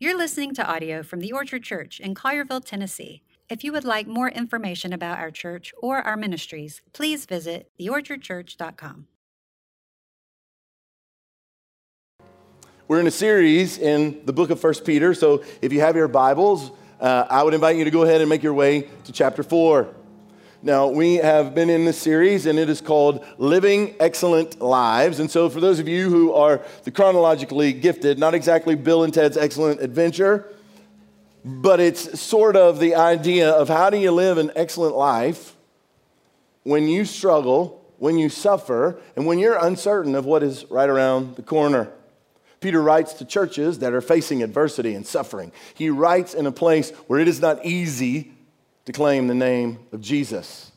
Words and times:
You're 0.00 0.16
listening 0.16 0.54
to 0.54 0.64
audio 0.64 1.02
from 1.02 1.18
the 1.18 1.32
Orchard 1.32 1.64
Church 1.64 1.98
in 1.98 2.14
Collierville, 2.14 2.64
Tennessee. 2.64 3.24
If 3.48 3.64
you 3.64 3.72
would 3.72 3.82
like 3.82 4.06
more 4.06 4.28
information 4.28 4.92
about 4.92 5.18
our 5.18 5.32
church 5.32 5.74
or 5.82 5.98
our 6.02 6.16
ministries, 6.16 6.82
please 6.92 7.26
visit 7.26 7.72
theorchardchurch.com. 7.80 9.08
We're 12.86 13.00
in 13.00 13.08
a 13.08 13.10
series 13.10 13.78
in 13.78 14.24
the 14.24 14.32
book 14.32 14.50
of 14.50 14.60
First 14.60 14.84
Peter, 14.84 15.14
so 15.14 15.42
if 15.60 15.72
you 15.72 15.80
have 15.80 15.96
your 15.96 16.06
Bibles, 16.06 16.70
uh, 17.00 17.26
I 17.28 17.42
would 17.42 17.54
invite 17.54 17.74
you 17.74 17.82
to 17.82 17.90
go 17.90 18.04
ahead 18.04 18.20
and 18.20 18.30
make 18.30 18.44
your 18.44 18.54
way 18.54 18.82
to 19.02 19.10
chapter 19.10 19.42
4. 19.42 19.92
Now, 20.60 20.88
we 20.88 21.14
have 21.16 21.54
been 21.54 21.70
in 21.70 21.84
this 21.84 21.98
series, 21.98 22.46
and 22.46 22.58
it 22.58 22.68
is 22.68 22.80
called 22.80 23.24
Living 23.38 23.94
Excellent 24.00 24.60
Lives. 24.60 25.20
And 25.20 25.30
so, 25.30 25.48
for 25.48 25.60
those 25.60 25.78
of 25.78 25.86
you 25.86 26.10
who 26.10 26.32
are 26.32 26.60
the 26.82 26.90
chronologically 26.90 27.72
gifted, 27.72 28.18
not 28.18 28.34
exactly 28.34 28.74
Bill 28.74 29.04
and 29.04 29.14
Ted's 29.14 29.36
Excellent 29.36 29.80
Adventure, 29.80 30.52
but 31.44 31.78
it's 31.78 32.20
sort 32.20 32.56
of 32.56 32.80
the 32.80 32.96
idea 32.96 33.50
of 33.50 33.68
how 33.68 33.88
do 33.88 33.98
you 33.98 34.10
live 34.10 34.36
an 34.36 34.50
excellent 34.56 34.96
life 34.96 35.54
when 36.64 36.88
you 36.88 37.04
struggle, 37.04 37.80
when 37.98 38.18
you 38.18 38.28
suffer, 38.28 39.00
and 39.14 39.26
when 39.26 39.38
you're 39.38 39.64
uncertain 39.64 40.16
of 40.16 40.26
what 40.26 40.42
is 40.42 40.64
right 40.70 40.88
around 40.88 41.36
the 41.36 41.42
corner. 41.42 41.88
Peter 42.58 42.82
writes 42.82 43.12
to 43.12 43.24
churches 43.24 43.78
that 43.78 43.92
are 43.92 44.00
facing 44.00 44.42
adversity 44.42 44.96
and 44.96 45.06
suffering. 45.06 45.52
He 45.74 45.88
writes 45.88 46.34
in 46.34 46.46
a 46.46 46.52
place 46.52 46.90
where 47.06 47.20
it 47.20 47.28
is 47.28 47.40
not 47.40 47.64
easy 47.64 48.32
to 48.88 48.92
claim 48.92 49.26
the 49.26 49.34
name 49.34 49.78
of 49.92 50.00
Jesus. 50.00 50.72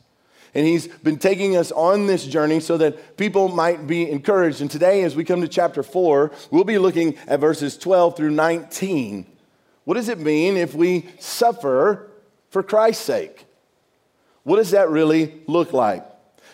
And 0.54 0.66
he's 0.66 0.86
been 0.86 1.18
taking 1.18 1.56
us 1.56 1.72
on 1.72 2.06
this 2.06 2.26
journey 2.26 2.60
so 2.60 2.76
that 2.76 3.16
people 3.16 3.48
might 3.48 3.86
be 3.86 4.10
encouraged. 4.10 4.60
And 4.60 4.70
today, 4.70 5.02
as 5.04 5.16
we 5.16 5.24
come 5.24 5.40
to 5.40 5.48
chapter 5.48 5.82
4, 5.82 6.30
we'll 6.50 6.64
be 6.64 6.76
looking 6.76 7.16
at 7.26 7.40
verses 7.40 7.78
12 7.78 8.14
through 8.14 8.32
19. 8.32 9.26
What 9.84 9.94
does 9.94 10.10
it 10.10 10.18
mean 10.18 10.58
if 10.58 10.74
we 10.74 11.08
suffer 11.20 12.10
for 12.50 12.62
Christ's 12.62 13.02
sake? 13.02 13.46
What 14.42 14.56
does 14.56 14.72
that 14.72 14.90
really 14.90 15.40
look 15.46 15.72
like? 15.72 16.04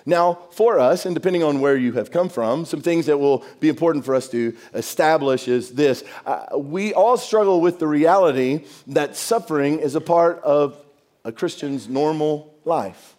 Now, 0.06 0.38
for 0.52 0.78
us, 0.78 1.06
and 1.06 1.14
depending 1.14 1.42
on 1.42 1.58
where 1.58 1.76
you 1.76 1.94
have 1.94 2.12
come 2.12 2.28
from, 2.28 2.66
some 2.66 2.82
things 2.82 3.06
that 3.06 3.18
will 3.18 3.44
be 3.58 3.68
important 3.68 4.04
for 4.04 4.14
us 4.14 4.28
to 4.28 4.56
establish 4.74 5.48
is 5.48 5.72
this. 5.72 6.04
Uh, 6.24 6.56
we 6.56 6.94
all 6.94 7.16
struggle 7.16 7.60
with 7.60 7.80
the 7.80 7.88
reality 7.88 8.64
that 8.86 9.16
suffering 9.16 9.80
is 9.80 9.96
a 9.96 10.00
part 10.00 10.40
of 10.44 10.80
a 11.28 11.32
Christian's 11.32 11.88
normal 11.88 12.54
life. 12.64 13.14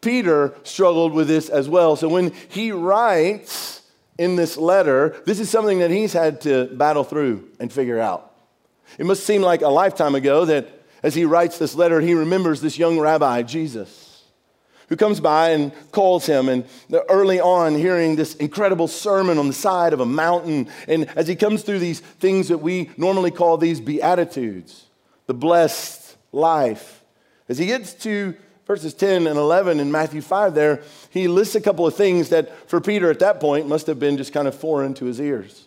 Peter 0.00 0.54
struggled 0.62 1.12
with 1.12 1.26
this 1.26 1.48
as 1.48 1.68
well. 1.68 1.96
So 1.96 2.08
when 2.08 2.32
he 2.50 2.70
writes 2.70 3.82
in 4.18 4.36
this 4.36 4.56
letter, 4.56 5.20
this 5.24 5.40
is 5.40 5.48
something 5.48 5.78
that 5.78 5.90
he's 5.90 6.12
had 6.12 6.42
to 6.42 6.66
battle 6.66 7.04
through 7.04 7.48
and 7.58 7.72
figure 7.72 7.98
out. 7.98 8.32
It 8.98 9.06
must 9.06 9.24
seem 9.24 9.42
like 9.42 9.62
a 9.62 9.68
lifetime 9.68 10.14
ago 10.14 10.44
that 10.44 10.68
as 11.02 11.14
he 11.14 11.24
writes 11.24 11.58
this 11.58 11.74
letter, 11.74 12.00
he 12.00 12.14
remembers 12.14 12.60
this 12.60 12.78
young 12.78 12.98
rabbi, 12.98 13.42
Jesus 13.42 14.08
who 14.88 14.96
comes 14.96 15.20
by 15.20 15.50
and 15.50 15.72
calls 15.92 16.26
him. 16.26 16.48
And 16.48 16.64
early 17.08 17.40
on, 17.40 17.74
hearing 17.74 18.16
this 18.16 18.34
incredible 18.36 18.88
sermon 18.88 19.38
on 19.38 19.46
the 19.46 19.52
side 19.52 19.92
of 19.92 20.00
a 20.00 20.06
mountain. 20.06 20.68
And 20.86 21.08
as 21.16 21.28
he 21.28 21.36
comes 21.36 21.62
through 21.62 21.78
these 21.78 22.00
things 22.00 22.48
that 22.48 22.58
we 22.58 22.90
normally 22.96 23.30
call 23.30 23.58
these 23.58 23.80
Beatitudes, 23.80 24.86
the 25.26 25.34
blessed 25.34 26.16
life, 26.32 26.97
as 27.48 27.58
he 27.58 27.66
gets 27.66 27.94
to 27.94 28.34
verses 28.66 28.92
10 28.94 29.26
and 29.26 29.38
11 29.38 29.80
in 29.80 29.90
Matthew 29.90 30.20
5 30.20 30.54
there, 30.54 30.82
he 31.10 31.28
lists 31.28 31.54
a 31.54 31.60
couple 31.60 31.86
of 31.86 31.94
things 31.94 32.28
that 32.28 32.68
for 32.68 32.80
Peter 32.80 33.10
at 33.10 33.18
that 33.20 33.40
point 33.40 33.66
must 33.66 33.86
have 33.86 33.98
been 33.98 34.16
just 34.16 34.32
kind 34.32 34.46
of 34.46 34.54
foreign 34.54 34.94
to 34.94 35.06
his 35.06 35.20
ears. 35.20 35.64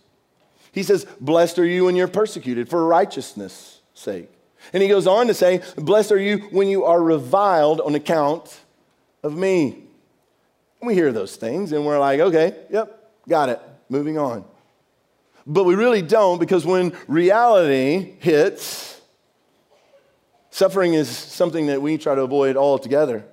He 0.72 0.84
says, 0.84 1.06
Blessed 1.20 1.60
are 1.60 1.66
you 1.66 1.86
when 1.86 1.96
you're 1.96 2.08
persecuted 2.08 2.70
for 2.70 2.86
righteousness' 2.86 3.82
sake. 3.94 4.30
And 4.74 4.84
he 4.84 4.88
goes 4.88 5.08
on 5.08 5.28
to 5.28 5.34
say, 5.34 5.62
Blessed 5.76 6.12
are 6.12 6.20
you 6.20 6.38
when 6.52 6.68
you 6.68 6.86
are 6.86 7.02
reviled 7.02 7.82
on 7.82 7.96
account 7.96 8.62
of 9.24 9.36
me. 9.36 9.84
And 10.80 10.88
we 10.88 10.94
hear 10.94 11.12
those 11.12 11.36
things 11.36 11.72
and 11.72 11.86
we're 11.86 12.00
like, 12.00 12.20
okay, 12.20 12.56
yep, 12.70 13.12
got 13.28 13.50
it, 13.50 13.60
moving 13.90 14.18
on. 14.18 14.46
But 15.46 15.64
we 15.64 15.76
really 15.76 16.02
don't 16.02 16.40
because 16.40 16.66
when 16.66 16.96
reality 17.08 18.14
hits, 18.20 19.01
Suffering 20.52 20.94
is 20.94 21.10
something 21.10 21.68
that 21.68 21.82
we 21.82 21.98
try 21.98 22.14
to 22.14 22.22
avoid 22.22 22.58
altogether. 22.58 23.26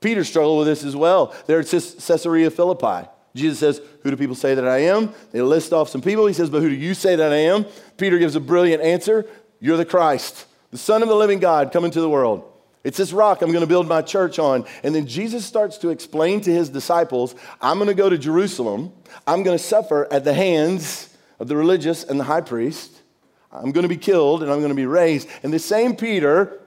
Peter 0.00 0.24
struggled 0.24 0.58
with 0.58 0.66
this 0.66 0.82
as 0.82 0.96
well. 0.96 1.34
There 1.46 1.60
at 1.60 1.66
Caesarea 1.66 2.50
Philippi. 2.50 3.08
Jesus 3.34 3.58
says, 3.58 3.80
Who 4.02 4.10
do 4.10 4.16
people 4.16 4.34
say 4.34 4.54
that 4.54 4.66
I 4.66 4.78
am? 4.78 5.12
They 5.32 5.42
list 5.42 5.72
off 5.72 5.90
some 5.90 6.00
people. 6.00 6.26
He 6.26 6.32
says, 6.32 6.50
But 6.50 6.62
who 6.62 6.70
do 6.70 6.74
you 6.74 6.94
say 6.94 7.14
that 7.16 7.32
I 7.32 7.36
am? 7.36 7.66
Peter 7.96 8.18
gives 8.18 8.36
a 8.36 8.40
brilliant 8.40 8.82
answer 8.82 9.28
You're 9.60 9.76
the 9.76 9.84
Christ, 9.84 10.46
the 10.70 10.78
Son 10.78 11.02
of 11.02 11.08
the 11.08 11.14
living 11.14 11.40
God, 11.40 11.72
come 11.72 11.84
into 11.84 12.00
the 12.00 12.08
world. 12.08 12.44
It's 12.84 12.96
this 12.96 13.12
rock 13.12 13.42
I'm 13.42 13.50
going 13.50 13.60
to 13.60 13.66
build 13.66 13.86
my 13.86 14.00
church 14.00 14.38
on. 14.38 14.64
And 14.82 14.94
then 14.94 15.06
Jesus 15.06 15.44
starts 15.44 15.76
to 15.78 15.90
explain 15.90 16.40
to 16.42 16.52
his 16.52 16.70
disciples 16.70 17.34
I'm 17.60 17.76
going 17.76 17.88
to 17.88 17.94
go 17.94 18.08
to 18.08 18.16
Jerusalem, 18.16 18.92
I'm 19.26 19.42
going 19.42 19.58
to 19.58 19.62
suffer 19.62 20.10
at 20.10 20.24
the 20.24 20.32
hands 20.32 21.14
of 21.38 21.48
the 21.48 21.56
religious 21.56 22.02
and 22.02 22.18
the 22.18 22.24
high 22.24 22.40
priest. 22.40 23.02
I'm 23.50 23.72
going 23.72 23.82
to 23.82 23.88
be 23.88 23.96
killed 23.96 24.42
and 24.42 24.50
I'm 24.50 24.58
going 24.58 24.70
to 24.70 24.74
be 24.74 24.86
raised. 24.86 25.28
And 25.42 25.52
the 25.52 25.58
same 25.58 25.96
Peter 25.96 26.60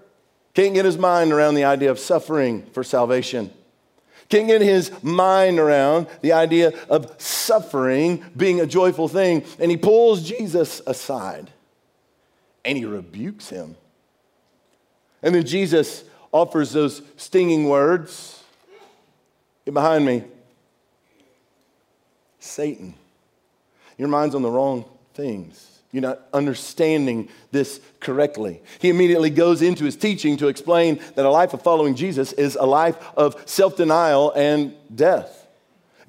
can't 0.54 0.74
get 0.74 0.86
his 0.86 0.98
mind 0.98 1.32
around 1.32 1.56
the 1.56 1.64
idea 1.64 1.92
of 1.92 2.00
suffering 2.00 2.66
for 2.74 2.84
salvation. 2.84 3.52
Can't 4.30 4.48
get 4.48 4.62
his 4.62 4.92
mind 5.04 5.60
around 5.60 6.08
the 6.22 6.32
idea 6.32 6.74
of 6.90 7.22
suffering 7.22 8.24
being 8.36 8.62
a 8.62 8.66
joyful 8.66 9.08
thing. 9.08 9.46
And 9.60 9.70
he 9.70 9.78
pulls 9.78 10.24
Jesus 10.24 10.82
aside 10.88 11.52
and 12.64 12.78
he 12.78 12.86
rebukes 12.86 13.50
him. 13.50 13.76
And 15.22 15.36
then 15.36 15.46
Jesus 15.46 16.04
offers 16.32 16.72
those 16.72 17.02
stinging 17.18 17.68
words. 17.68 18.42
Get 19.66 19.74
behind 19.74 20.06
me. 20.06 20.24
Satan, 22.40 22.96
your 23.98 24.08
mind's 24.08 24.34
on 24.34 24.42
the 24.42 24.50
wrong 24.50 24.86
things. 25.14 25.71
You're 25.92 26.02
not 26.02 26.22
understanding 26.34 27.28
this 27.52 27.82
correctly. 28.00 28.62
He 28.80 28.90
immediately 28.90 29.30
goes 29.30 29.62
into 29.62 29.84
his 29.84 29.98
teaching 29.98 30.38
to 30.38 30.48
explain 30.48 31.02
that 31.16 31.26
a 31.26 31.30
life 31.30 31.54
of 31.54 31.62
following 31.62 31.96
Jesus 31.96 32.32
is 32.34 32.56
a 32.56 32.66
life 32.66 32.98
of 33.18 33.42
self 33.46 33.76
denial 33.76 34.32
and 34.32 34.74
death. 34.94 35.48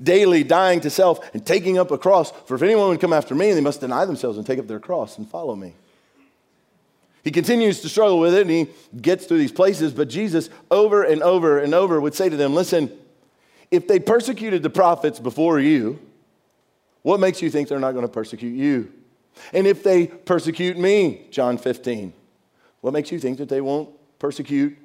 Daily 0.00 0.44
dying 0.44 0.80
to 0.80 0.90
self 0.90 1.34
and 1.34 1.44
taking 1.44 1.78
up 1.78 1.90
a 1.90 1.98
cross. 1.98 2.30
For 2.46 2.54
if 2.54 2.62
anyone 2.62 2.88
would 2.88 3.00
come 3.00 3.12
after 3.12 3.34
me, 3.34 3.52
they 3.52 3.60
must 3.60 3.80
deny 3.80 4.04
themselves 4.04 4.38
and 4.38 4.46
take 4.46 4.58
up 4.58 4.68
their 4.68 4.80
cross 4.80 5.18
and 5.18 5.28
follow 5.28 5.56
me. 5.56 5.74
He 7.24 7.30
continues 7.30 7.80
to 7.80 7.88
struggle 7.88 8.18
with 8.18 8.34
it 8.34 8.42
and 8.42 8.50
he 8.50 8.68
gets 9.00 9.26
through 9.26 9.38
these 9.38 9.52
places, 9.52 9.92
but 9.92 10.08
Jesus, 10.08 10.48
over 10.70 11.04
and 11.04 11.22
over 11.22 11.58
and 11.58 11.72
over, 11.74 12.00
would 12.00 12.14
say 12.14 12.28
to 12.28 12.36
them, 12.36 12.54
Listen, 12.54 12.90
if 13.70 13.88
they 13.88 13.98
persecuted 13.98 14.62
the 14.62 14.70
prophets 14.70 15.18
before 15.18 15.58
you, 15.58 15.98
what 17.02 17.20
makes 17.20 17.42
you 17.42 17.50
think 17.50 17.68
they're 17.68 17.80
not 17.80 17.92
going 17.92 18.06
to 18.06 18.12
persecute 18.12 18.54
you? 18.54 18.92
And 19.52 19.66
if 19.66 19.82
they 19.82 20.06
persecute 20.06 20.78
me, 20.78 21.26
John 21.30 21.58
15, 21.58 22.12
what 22.80 22.92
makes 22.92 23.12
you 23.12 23.18
think 23.18 23.38
that 23.38 23.48
they 23.48 23.60
won't 23.60 23.90
persecute 24.18 24.76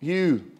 you? 0.00 0.52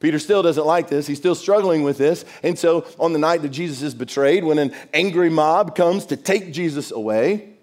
Peter 0.00 0.18
still 0.18 0.42
doesn't 0.42 0.66
like 0.66 0.88
this. 0.88 1.06
He's 1.06 1.18
still 1.18 1.34
struggling 1.34 1.82
with 1.82 1.98
this. 1.98 2.24
And 2.42 2.58
so, 2.58 2.86
on 3.00 3.12
the 3.12 3.18
night 3.18 3.42
that 3.42 3.48
Jesus 3.48 3.82
is 3.82 3.94
betrayed, 3.94 4.44
when 4.44 4.58
an 4.58 4.72
angry 4.94 5.28
mob 5.28 5.74
comes 5.74 6.06
to 6.06 6.16
take 6.16 6.52
Jesus 6.52 6.92
away, 6.92 7.54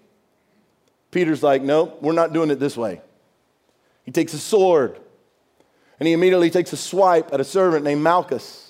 Peter's 1.10 1.42
like, 1.42 1.62
Nope, 1.62 2.02
we're 2.02 2.12
not 2.12 2.32
doing 2.32 2.50
it 2.50 2.60
this 2.60 2.76
way. 2.76 3.00
He 4.04 4.12
takes 4.12 4.34
a 4.34 4.38
sword 4.38 5.00
and 5.98 6.06
he 6.06 6.12
immediately 6.12 6.50
takes 6.50 6.72
a 6.72 6.76
swipe 6.76 7.32
at 7.32 7.40
a 7.40 7.44
servant 7.44 7.84
named 7.84 8.02
Malchus. 8.02 8.65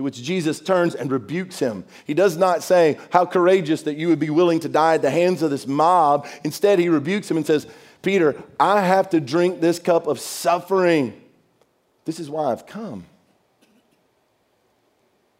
To 0.00 0.04
which 0.04 0.22
Jesus 0.22 0.60
turns 0.60 0.94
and 0.94 1.12
rebukes 1.12 1.58
him. 1.58 1.84
He 2.06 2.14
does 2.14 2.38
not 2.38 2.62
say, 2.62 2.98
How 3.10 3.26
courageous 3.26 3.82
that 3.82 3.98
you 3.98 4.08
would 4.08 4.18
be 4.18 4.30
willing 4.30 4.58
to 4.60 4.68
die 4.70 4.94
at 4.94 5.02
the 5.02 5.10
hands 5.10 5.42
of 5.42 5.50
this 5.50 5.66
mob. 5.66 6.26
Instead, 6.42 6.78
he 6.78 6.88
rebukes 6.88 7.30
him 7.30 7.36
and 7.36 7.44
says, 7.44 7.66
Peter, 8.00 8.42
I 8.58 8.80
have 8.80 9.10
to 9.10 9.20
drink 9.20 9.60
this 9.60 9.78
cup 9.78 10.06
of 10.06 10.18
suffering. 10.18 11.20
This 12.06 12.18
is 12.18 12.30
why 12.30 12.50
I've 12.50 12.64
come. 12.64 13.04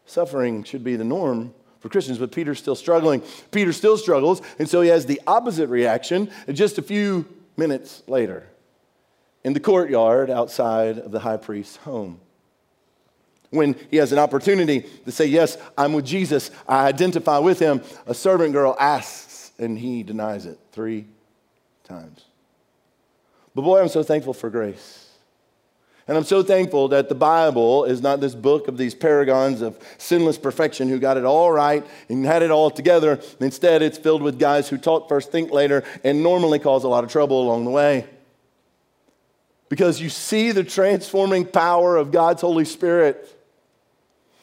Suffering 0.05 0.63
should 0.65 0.85
be 0.85 0.95
the 0.95 1.05
norm 1.05 1.55
for 1.79 1.89
Christians, 1.89 2.19
but 2.19 2.31
Peter's 2.31 2.59
still 2.59 2.77
struggling. 2.77 3.23
Peter 3.53 3.73
still 3.73 3.97
struggles, 3.97 4.43
and 4.59 4.69
so 4.69 4.83
he 4.83 4.91
has 4.91 5.07
the 5.07 5.23
opposite 5.27 5.71
reaction 5.71 6.31
just 6.53 6.77
a 6.77 6.83
few 6.83 7.27
minutes 7.57 8.03
later 8.07 8.47
in 9.43 9.55
the 9.55 9.61
courtyard 9.61 10.29
outside 10.29 10.99
of 10.99 11.13
the 11.13 11.21
high 11.21 11.39
priest's 11.39 11.77
home 11.77 12.21
when 13.51 13.77
he 13.91 13.97
has 13.99 14.13
an 14.13 14.19
opportunity 14.19 14.87
to 15.05 15.13
say, 15.13 15.27
Yes, 15.27 15.59
I'm 15.77 15.93
with 15.93 16.07
Jesus, 16.07 16.51
I 16.67 16.87
identify 16.87 17.39
with 17.39 17.59
him, 17.59 17.83
a 18.07 18.15
servant 18.15 18.53
girl 18.53 18.77
asks, 18.79 19.53
and 19.59 19.79
he 19.79 20.03
denies 20.03 20.47
it 20.47 20.59
three 20.73 21.07
times. 21.85 22.25
But 23.55 23.63
boy, 23.63 23.81
I'm 23.81 23.89
so 23.89 24.03
thankful 24.03 24.33
for 24.33 24.49
grace. 24.49 25.11
And 26.11 26.17
I'm 26.17 26.25
so 26.25 26.43
thankful 26.43 26.89
that 26.89 27.09
the 27.09 27.15
Bible 27.15 27.85
is 27.85 28.03
not 28.03 28.21
this 28.21 28.35
book 28.35 28.67
of 28.67 28.77
these 28.77 28.97
paragons 28.97 29.61
of 29.61 29.79
sinless 29.97 30.39
perfection 30.39 30.89
who 30.89 30.99
got 30.99 31.17
it 31.17 31.25
all 31.25 31.53
right 31.53 31.87
and 32.09 32.25
had 32.25 32.43
it 32.43 32.51
all 32.51 32.69
together. 32.69 33.21
Instead, 33.39 33.81
it's 33.81 33.97
filled 33.97 34.21
with 34.21 34.37
guys 34.37 34.69
who 34.69 34.77
talk 34.77 35.09
first, 35.09 35.31
think 35.31 35.53
later, 35.53 35.85
and 36.03 36.21
normally 36.21 36.59
cause 36.59 36.83
a 36.83 36.89
lot 36.89 37.05
of 37.05 37.13
trouble 37.13 37.41
along 37.41 37.65
the 37.65 37.71
way. 37.71 38.07
Because 39.69 40.01
you 40.01 40.09
see 40.09 40.51
the 40.51 40.65
transforming 40.65 41.47
power 41.47 41.97
of 41.97 42.11
God's 42.11 42.41
Holy 42.41 42.65
Spirit 42.65 43.40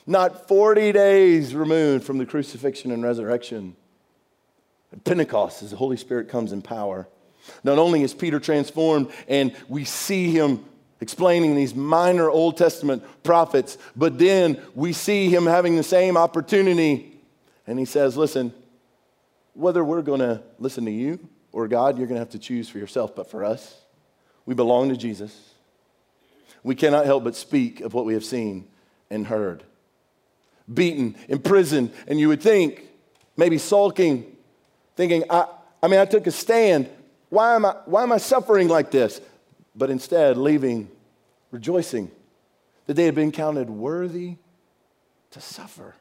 not 0.07 0.47
40 0.47 0.93
days 0.93 1.53
removed 1.53 2.05
from 2.05 2.17
the 2.17 2.25
crucifixion 2.25 2.91
and 2.91 3.03
resurrection. 3.03 3.75
At 4.93 5.03
Pentecost, 5.03 5.61
as 5.61 5.71
the 5.71 5.77
Holy 5.77 5.97
Spirit 5.97 6.29
comes 6.29 6.53
in 6.53 6.61
power. 6.61 7.09
Not 7.63 7.77
only 7.77 8.03
is 8.03 8.13
Peter 8.13 8.39
transformed 8.39 9.11
and 9.27 9.53
we 9.67 9.83
see 9.83 10.31
him 10.31 10.63
explaining 11.01 11.55
these 11.55 11.75
minor 11.75 12.29
Old 12.29 12.57
Testament 12.57 13.03
prophets, 13.23 13.77
but 13.95 14.17
then 14.17 14.61
we 14.73 14.93
see 14.93 15.29
him 15.29 15.45
having 15.45 15.75
the 15.75 15.83
same 15.83 16.15
opportunity. 16.15 17.19
And 17.67 17.77
he 17.77 17.85
says, 17.85 18.15
Listen, 18.15 18.53
whether 19.53 19.83
we're 19.83 20.01
going 20.01 20.21
to 20.21 20.41
listen 20.57 20.85
to 20.85 20.91
you 20.91 21.19
or 21.51 21.67
God, 21.67 21.97
you're 21.97 22.07
going 22.07 22.15
to 22.15 22.21
have 22.21 22.31
to 22.31 22.39
choose 22.39 22.69
for 22.69 22.77
yourself. 22.77 23.13
But 23.15 23.29
for 23.29 23.43
us, 23.43 23.81
we 24.45 24.55
belong 24.55 24.89
to 24.89 24.97
Jesus. 24.97 25.53
We 26.63 26.75
cannot 26.75 27.05
help 27.05 27.25
but 27.25 27.35
speak 27.35 27.81
of 27.81 27.93
what 27.93 28.05
we 28.05 28.13
have 28.13 28.25
seen 28.25 28.67
and 29.09 29.27
heard. 29.27 29.63
Beaten, 30.71 31.15
imprisoned, 31.27 31.93
and 32.07 32.19
you 32.19 32.27
would 32.27 32.41
think, 32.41 32.83
maybe 33.35 33.57
sulking, 33.57 34.35
thinking, 34.95 35.23
I, 35.29 35.47
I 35.81 35.87
mean, 35.87 35.99
I 35.99 36.05
took 36.05 36.27
a 36.27 36.31
stand. 36.31 36.89
Why 37.29 37.55
am 37.55 37.65
I, 37.65 37.75
why 37.85 38.03
am 38.03 38.11
I 38.11 38.17
suffering 38.17 38.67
like 38.67 38.91
this? 38.91 39.21
but 39.77 39.91
instead 39.91 40.37
leaving 40.37 40.89
rejoicing 41.51 42.11
that 42.87 42.95
they 42.95 43.05
had 43.05 43.15
been 43.15 43.31
counted 43.31 43.69
worthy 43.69 44.37
to 45.31 45.39
suffer. 45.39 45.95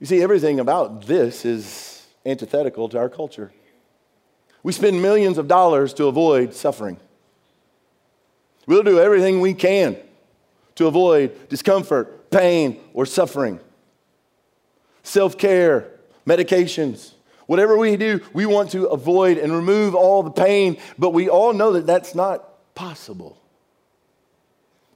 You 0.00 0.06
see, 0.06 0.22
everything 0.22 0.60
about 0.60 1.06
this 1.06 1.44
is 1.44 2.06
antithetical 2.24 2.88
to 2.88 2.98
our 2.98 3.08
culture. 3.08 3.52
We 4.62 4.72
spend 4.72 5.02
millions 5.02 5.36
of 5.36 5.46
dollars 5.46 5.92
to 5.94 6.06
avoid 6.06 6.54
suffering. 6.54 6.98
We'll 8.66 8.82
do 8.82 8.98
everything 8.98 9.40
we 9.40 9.52
can 9.52 9.96
to 10.76 10.86
avoid 10.86 11.48
discomfort, 11.48 12.30
pain, 12.30 12.80
or 12.92 13.06
suffering. 13.06 13.60
Self 15.02 15.36
care, 15.38 15.90
medications, 16.26 17.14
Whatever 17.46 17.76
we 17.76 17.96
do, 17.96 18.20
we 18.32 18.46
want 18.46 18.70
to 18.70 18.86
avoid 18.86 19.36
and 19.36 19.52
remove 19.52 19.94
all 19.94 20.22
the 20.22 20.30
pain, 20.30 20.78
but 20.98 21.10
we 21.10 21.28
all 21.28 21.52
know 21.52 21.72
that 21.72 21.86
that's 21.86 22.14
not 22.14 22.74
possible. 22.74 23.38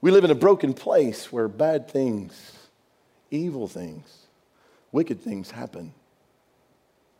We 0.01 0.11
live 0.11 0.23
in 0.23 0.31
a 0.31 0.35
broken 0.35 0.73
place 0.73 1.31
where 1.31 1.47
bad 1.47 1.89
things, 1.89 2.53
evil 3.29 3.67
things, 3.67 4.25
wicked 4.91 5.21
things 5.21 5.51
happen. 5.51 5.93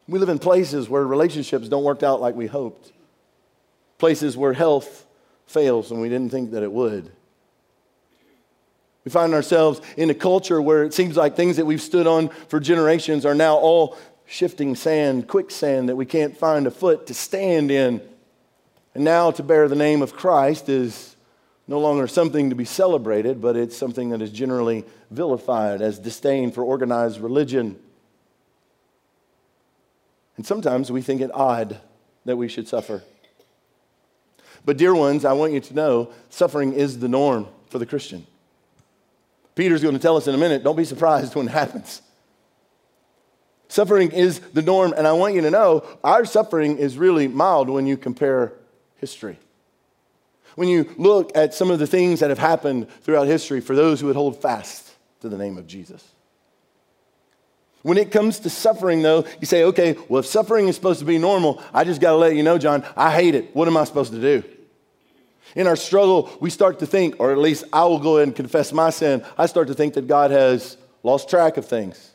We 0.07 0.17
live 0.17 0.29
in 0.29 0.39
places 0.39 0.89
where 0.89 1.05
relationships 1.05 1.69
don't 1.69 1.83
work 1.83 2.01
out 2.01 2.21
like 2.21 2.33
we 2.33 2.47
hoped, 2.47 2.91
places 4.00 4.35
where 4.35 4.53
health 4.53 5.05
fails 5.45 5.91
when 5.91 6.01
we 6.01 6.09
didn't 6.09 6.31
think 6.31 6.51
that 6.51 6.63
it 6.63 6.71
would. 6.71 7.12
We 9.06 9.12
find 9.12 9.34
ourselves 9.34 9.81
in 9.98 10.10
a 10.10 10.13
culture 10.13 10.62
where 10.62 10.84
it 10.84 10.94
seems 10.94 11.16
like 11.16 11.36
things 11.36 11.57
that 11.57 11.66
we've 11.66 11.81
stood 11.81 12.06
on 12.06 12.30
for 12.48 12.60
generations 12.60 13.25
are 13.25 13.36
now 13.36 13.56
all 13.56 13.98
shifting 14.25 14.75
sand, 14.75 15.28
quicksand 15.28 15.90
that 15.90 15.96
we 15.96 16.06
can't 16.06 16.38
find 16.38 16.68
a 16.68 16.72
foot 16.72 17.07
to 17.07 17.13
stand 17.13 17.72
in. 17.72 18.01
And 18.94 19.04
now 19.04 19.31
to 19.31 19.44
bear 19.44 19.68
the 19.68 19.75
name 19.75 20.01
of 20.01 20.13
Christ 20.13 20.69
is 20.69 21.16
no 21.68 21.80
longer 21.80 22.07
something 22.07 22.50
to 22.50 22.56
be 22.56 22.66
celebrated, 22.66 23.42
but 23.42 23.56
it's 23.56 23.78
something 23.78 24.10
that 24.10 24.22
is 24.22 24.31
generally 24.31 24.86
vilified 25.12 25.81
as 25.81 26.00
disdain 26.00 26.51
for 26.51 26.63
organized 26.63 27.19
religion. 27.19 27.80
And 30.36 30.46
sometimes 30.46 30.92
we 30.92 31.01
think 31.01 31.22
it 31.22 31.31
odd 31.34 31.80
that 32.25 32.38
we 32.38 32.48
should 32.48 32.68
suffer. 32.68 33.04
But, 34.66 34.78
dear 34.78 34.94
ones, 34.94 35.25
I 35.25 35.34
want 35.34 35.54
you 35.54 35.60
to 35.60 35.74
know 35.74 36.12
suffering 36.30 36.74
is 36.74 37.00
the 37.00 37.07
norm 37.07 37.48
for 37.69 37.80
the 37.80 37.86
Christian. 37.86 38.25
Peter's 39.59 39.81
going 39.81 39.94
to 39.94 40.00
tell 40.00 40.15
us 40.15 40.25
in 40.25 40.33
a 40.33 40.38
minute 40.38 40.63
don't 40.63 40.77
be 40.77 40.85
surprised 40.85 41.35
when 41.35 41.45
it 41.45 41.51
happens. 41.51 42.01
Suffering 43.67 44.09
is 44.13 44.39
the 44.39 44.61
norm, 44.61 44.94
and 44.95 45.06
I 45.06 45.11
want 45.11 45.35
you 45.35 45.41
to 45.41 45.51
know 45.51 45.85
our 46.01 46.23
suffering 46.23 46.77
is 46.77 46.97
really 46.97 47.27
mild 47.27 47.69
when 47.69 47.85
you 47.85 47.97
compare 47.97 48.53
history. 49.01 49.38
When 50.56 50.69
you 50.69 50.89
look 50.97 51.35
at 51.35 51.53
some 51.53 51.71
of 51.71 51.79
the 51.79 51.88
things 51.88 52.21
that 52.21 52.29
have 52.29 52.39
happened 52.39 52.89
throughout 53.01 53.27
history 53.27 53.59
for 53.59 53.75
those 53.75 54.00
who 54.00 54.07
would 54.07 54.15
hold 54.15 54.41
fast 54.41 54.94
to 55.19 55.27
the 55.27 55.38
name 55.38 55.57
of 55.57 55.67
Jesus. 55.67 56.07
When 57.81 57.97
it 57.97 58.12
comes 58.12 58.39
to 58.39 58.50
suffering, 58.50 59.01
though, 59.01 59.25
you 59.41 59.45
say, 59.45 59.65
okay, 59.65 59.97
well, 60.07 60.19
if 60.19 60.25
suffering 60.25 60.69
is 60.69 60.75
supposed 60.75 61.00
to 61.01 61.05
be 61.05 61.17
normal, 61.17 61.62
I 61.73 61.83
just 61.83 62.00
got 62.00 62.12
to 62.12 62.17
let 62.17 62.33
you 62.33 62.44
know, 62.44 62.57
John, 62.57 62.85
I 62.95 63.12
hate 63.12 63.35
it. 63.35 63.53
What 63.53 63.67
am 63.67 63.75
I 63.75 63.83
supposed 63.83 64.13
to 64.13 64.21
do? 64.21 64.41
In 65.56 65.68
our 65.68 65.75
struggle, 65.75 66.30
we 66.40 66.50
start 66.50 66.80
to 66.80 66.86
think, 66.86 67.16
or 67.19 67.31
at 67.31 67.38
least 67.38 67.63
I 67.74 67.86
will 67.86 68.00
go 68.00 68.18
and 68.18 68.36
confess 68.36 68.72
my 68.72 68.90
sin, 68.90 69.24
I 69.38 69.46
start 69.46 69.68
to 69.68 69.74
think 69.74 69.94
that 69.96 70.07
God 70.07 70.31
has 70.31 70.78
lost 71.04 71.30
track 71.30 71.57
of 71.57 71.66
things. 71.66 72.12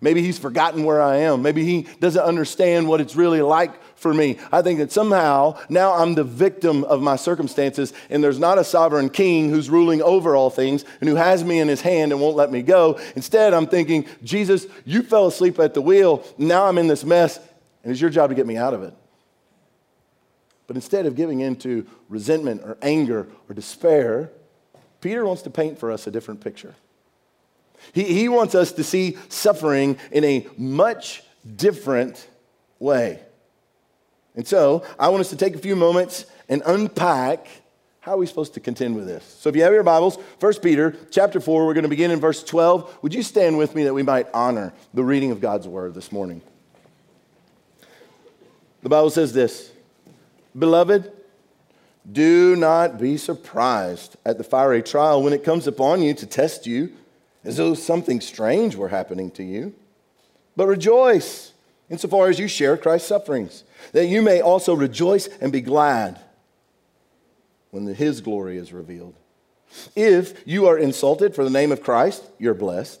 Maybe 0.00 0.20
he's 0.20 0.38
forgotten 0.38 0.84
where 0.84 1.00
I 1.00 1.16
am. 1.18 1.40
Maybe 1.40 1.64
he 1.64 1.86
doesn't 1.98 2.22
understand 2.22 2.86
what 2.86 3.00
it's 3.00 3.16
really 3.16 3.40
like 3.40 3.72
for 3.96 4.12
me. 4.12 4.38
I 4.52 4.60
think 4.60 4.78
that 4.80 4.92
somehow 4.92 5.58
now 5.70 5.94
I'm 5.94 6.14
the 6.14 6.24
victim 6.24 6.84
of 6.84 7.00
my 7.00 7.16
circumstances, 7.16 7.94
and 8.10 8.22
there's 8.22 8.38
not 8.38 8.58
a 8.58 8.64
sovereign 8.64 9.08
king 9.08 9.48
who's 9.48 9.70
ruling 9.70 10.02
over 10.02 10.36
all 10.36 10.50
things 10.50 10.84
and 11.00 11.08
who 11.08 11.16
has 11.16 11.42
me 11.42 11.58
in 11.58 11.68
his 11.68 11.80
hand 11.80 12.12
and 12.12 12.20
won't 12.20 12.36
let 12.36 12.52
me 12.52 12.60
go. 12.60 13.00
Instead, 13.16 13.54
I'm 13.54 13.66
thinking, 13.66 14.06
Jesus, 14.22 14.66
you 14.84 15.02
fell 15.02 15.26
asleep 15.26 15.58
at 15.58 15.72
the 15.72 15.80
wheel. 15.80 16.22
Now 16.36 16.66
I'm 16.66 16.76
in 16.76 16.86
this 16.86 17.02
mess, 17.02 17.38
and 17.82 17.90
it's 17.90 18.00
your 18.00 18.10
job 18.10 18.28
to 18.28 18.36
get 18.36 18.46
me 18.46 18.58
out 18.58 18.74
of 18.74 18.82
it. 18.82 18.94
But 20.66 20.76
instead 20.76 21.06
of 21.06 21.14
giving 21.14 21.40
into 21.40 21.86
resentment 22.08 22.62
or 22.64 22.78
anger 22.80 23.26
or 23.48 23.54
despair, 23.54 24.30
Peter 25.00 25.24
wants 25.24 25.42
to 25.42 25.50
paint 25.50 25.78
for 25.78 25.92
us 25.92 26.06
a 26.06 26.10
different 26.10 26.40
picture. 26.40 26.74
He, 27.92 28.04
he 28.04 28.28
wants 28.28 28.54
us 28.54 28.72
to 28.72 28.84
see 28.84 29.18
suffering 29.28 29.98
in 30.10 30.24
a 30.24 30.46
much 30.56 31.22
different 31.56 32.26
way. 32.78 33.20
And 34.34 34.46
so 34.46 34.84
I 34.98 35.08
want 35.08 35.20
us 35.20 35.30
to 35.30 35.36
take 35.36 35.54
a 35.54 35.58
few 35.58 35.76
moments 35.76 36.26
and 36.48 36.62
unpack 36.64 37.46
how 38.04 38.12
are 38.12 38.18
we 38.18 38.26
supposed 38.26 38.52
to 38.52 38.60
contend 38.60 38.96
with 38.96 39.06
this? 39.06 39.24
So 39.40 39.48
if 39.48 39.56
you 39.56 39.62
have 39.62 39.72
your 39.72 39.82
Bibles, 39.82 40.16
1 40.38 40.54
Peter 40.60 40.94
chapter 41.10 41.40
4, 41.40 41.64
we're 41.64 41.72
going 41.72 41.84
to 41.84 41.88
begin 41.88 42.10
in 42.10 42.20
verse 42.20 42.44
12. 42.44 42.98
Would 43.00 43.14
you 43.14 43.22
stand 43.22 43.56
with 43.56 43.74
me 43.74 43.84
that 43.84 43.94
we 43.94 44.02
might 44.02 44.26
honor 44.34 44.74
the 44.92 45.02
reading 45.02 45.30
of 45.30 45.40
God's 45.40 45.66
word 45.66 45.94
this 45.94 46.12
morning? 46.12 46.42
The 48.82 48.90
Bible 48.90 49.08
says 49.08 49.32
this 49.32 49.72
Beloved, 50.56 51.12
do 52.10 52.54
not 52.56 52.98
be 52.98 53.16
surprised 53.16 54.16
at 54.24 54.38
the 54.38 54.44
fiery 54.44 54.82
trial 54.82 55.22
when 55.22 55.32
it 55.32 55.44
comes 55.44 55.66
upon 55.66 56.02
you 56.02 56.14
to 56.14 56.26
test 56.26 56.66
you 56.66 56.92
as 57.44 57.56
though 57.56 57.74
something 57.74 58.20
strange 58.20 58.76
were 58.76 58.88
happening 58.88 59.30
to 59.32 59.42
you. 59.42 59.74
But 60.56 60.66
rejoice 60.66 61.52
insofar 61.90 62.28
as 62.28 62.38
you 62.38 62.48
share 62.48 62.76
Christ's 62.76 63.08
sufferings, 63.08 63.64
that 63.92 64.06
you 64.06 64.22
may 64.22 64.40
also 64.40 64.74
rejoice 64.74 65.28
and 65.40 65.52
be 65.52 65.60
glad 65.60 66.20
when 67.70 67.86
his 67.86 68.20
glory 68.20 68.56
is 68.56 68.72
revealed. 68.72 69.14
If 69.96 70.46
you 70.46 70.66
are 70.66 70.78
insulted 70.78 71.34
for 71.34 71.44
the 71.44 71.50
name 71.50 71.72
of 71.72 71.82
Christ, 71.82 72.22
you're 72.38 72.54
blessed, 72.54 73.00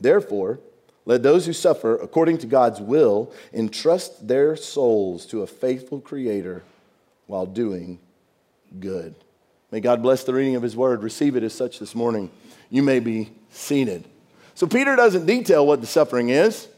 Therefore, 0.00 0.60
let 1.04 1.22
those 1.22 1.46
who 1.46 1.52
suffer 1.52 1.96
according 1.96 2.38
to 2.38 2.46
God's 2.46 2.80
will 2.80 3.32
entrust 3.52 4.26
their 4.26 4.56
souls 4.56 5.24
to 5.26 5.42
a 5.42 5.46
faithful 5.46 6.00
Creator 6.00 6.64
while 7.26 7.46
doing 7.46 7.98
good. 8.80 9.14
May 9.70 9.80
God 9.80 10.02
bless 10.02 10.24
the 10.24 10.34
reading 10.34 10.56
of 10.56 10.62
his 10.62 10.76
word. 10.76 11.02
Receive 11.02 11.36
it 11.36 11.42
as 11.42 11.54
such 11.54 11.78
this 11.78 11.94
morning. 11.94 12.30
You 12.70 12.82
may 12.82 13.00
be 13.00 13.30
seated. 13.50 14.04
So, 14.54 14.66
Peter 14.66 14.96
doesn't 14.96 15.26
detail 15.26 15.66
what 15.66 15.80
the 15.80 15.86
suffering 15.86 16.30
is, 16.30 16.68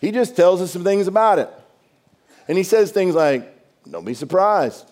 he 0.00 0.10
just 0.10 0.36
tells 0.36 0.60
us 0.60 0.70
some 0.70 0.84
things 0.84 1.06
about 1.06 1.38
it. 1.38 1.50
And 2.48 2.58
he 2.58 2.64
says 2.64 2.92
things 2.92 3.14
like, 3.14 3.54
Don't 3.90 4.04
be 4.04 4.14
surprised. 4.14 4.90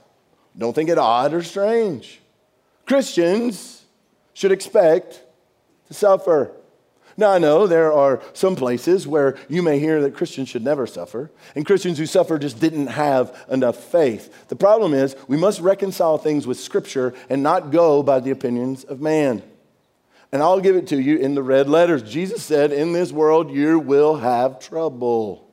Don't 0.56 0.72
think 0.72 0.88
it 0.88 0.98
odd 0.98 1.34
or 1.34 1.42
strange. 1.42 2.20
Christians 2.86 3.84
should 4.32 4.52
expect 4.52 5.22
to 5.88 5.94
suffer. 5.94 6.52
Now, 7.16 7.30
I 7.30 7.38
know 7.38 7.66
there 7.66 7.92
are 7.92 8.20
some 8.32 8.56
places 8.56 9.06
where 9.06 9.36
you 9.48 9.62
may 9.62 9.78
hear 9.78 10.02
that 10.02 10.14
Christians 10.14 10.48
should 10.48 10.64
never 10.64 10.86
suffer, 10.86 11.30
and 11.54 11.64
Christians 11.64 11.98
who 11.98 12.06
suffer 12.06 12.38
just 12.38 12.58
didn't 12.58 12.88
have 12.88 13.36
enough 13.48 13.76
faith. 13.76 14.48
The 14.48 14.56
problem 14.56 14.94
is, 14.94 15.14
we 15.28 15.36
must 15.36 15.60
reconcile 15.60 16.18
things 16.18 16.46
with 16.46 16.58
Scripture 16.58 17.14
and 17.28 17.42
not 17.42 17.70
go 17.70 18.02
by 18.02 18.20
the 18.20 18.32
opinions 18.32 18.82
of 18.84 19.00
man. 19.00 19.42
And 20.32 20.42
I'll 20.42 20.60
give 20.60 20.74
it 20.74 20.88
to 20.88 21.00
you 21.00 21.16
in 21.18 21.36
the 21.36 21.44
red 21.44 21.68
letters. 21.68 22.02
Jesus 22.02 22.42
said, 22.42 22.72
In 22.72 22.92
this 22.92 23.12
world 23.12 23.52
you 23.52 23.78
will 23.78 24.16
have 24.16 24.58
trouble. 24.58 25.48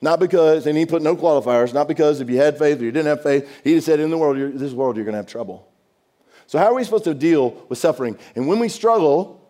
Not 0.00 0.18
because, 0.18 0.66
and 0.66 0.76
he 0.76 0.84
put 0.84 1.00
no 1.00 1.14
qualifiers, 1.14 1.72
not 1.72 1.86
because 1.86 2.20
if 2.20 2.28
you 2.28 2.38
had 2.38 2.58
faith 2.58 2.80
or 2.80 2.84
you 2.84 2.90
didn't 2.90 3.06
have 3.06 3.22
faith. 3.22 3.48
He 3.62 3.74
just 3.74 3.86
said, 3.86 4.00
In 4.00 4.10
the 4.10 4.18
world, 4.18 4.58
this 4.58 4.72
world, 4.72 4.96
you're 4.96 5.04
going 5.04 5.12
to 5.12 5.18
have 5.18 5.28
trouble. 5.28 5.68
So, 6.48 6.58
how 6.58 6.66
are 6.66 6.74
we 6.74 6.82
supposed 6.82 7.04
to 7.04 7.14
deal 7.14 7.50
with 7.68 7.78
suffering? 7.78 8.18
And 8.34 8.48
when 8.48 8.58
we 8.58 8.68
struggle, 8.68 9.43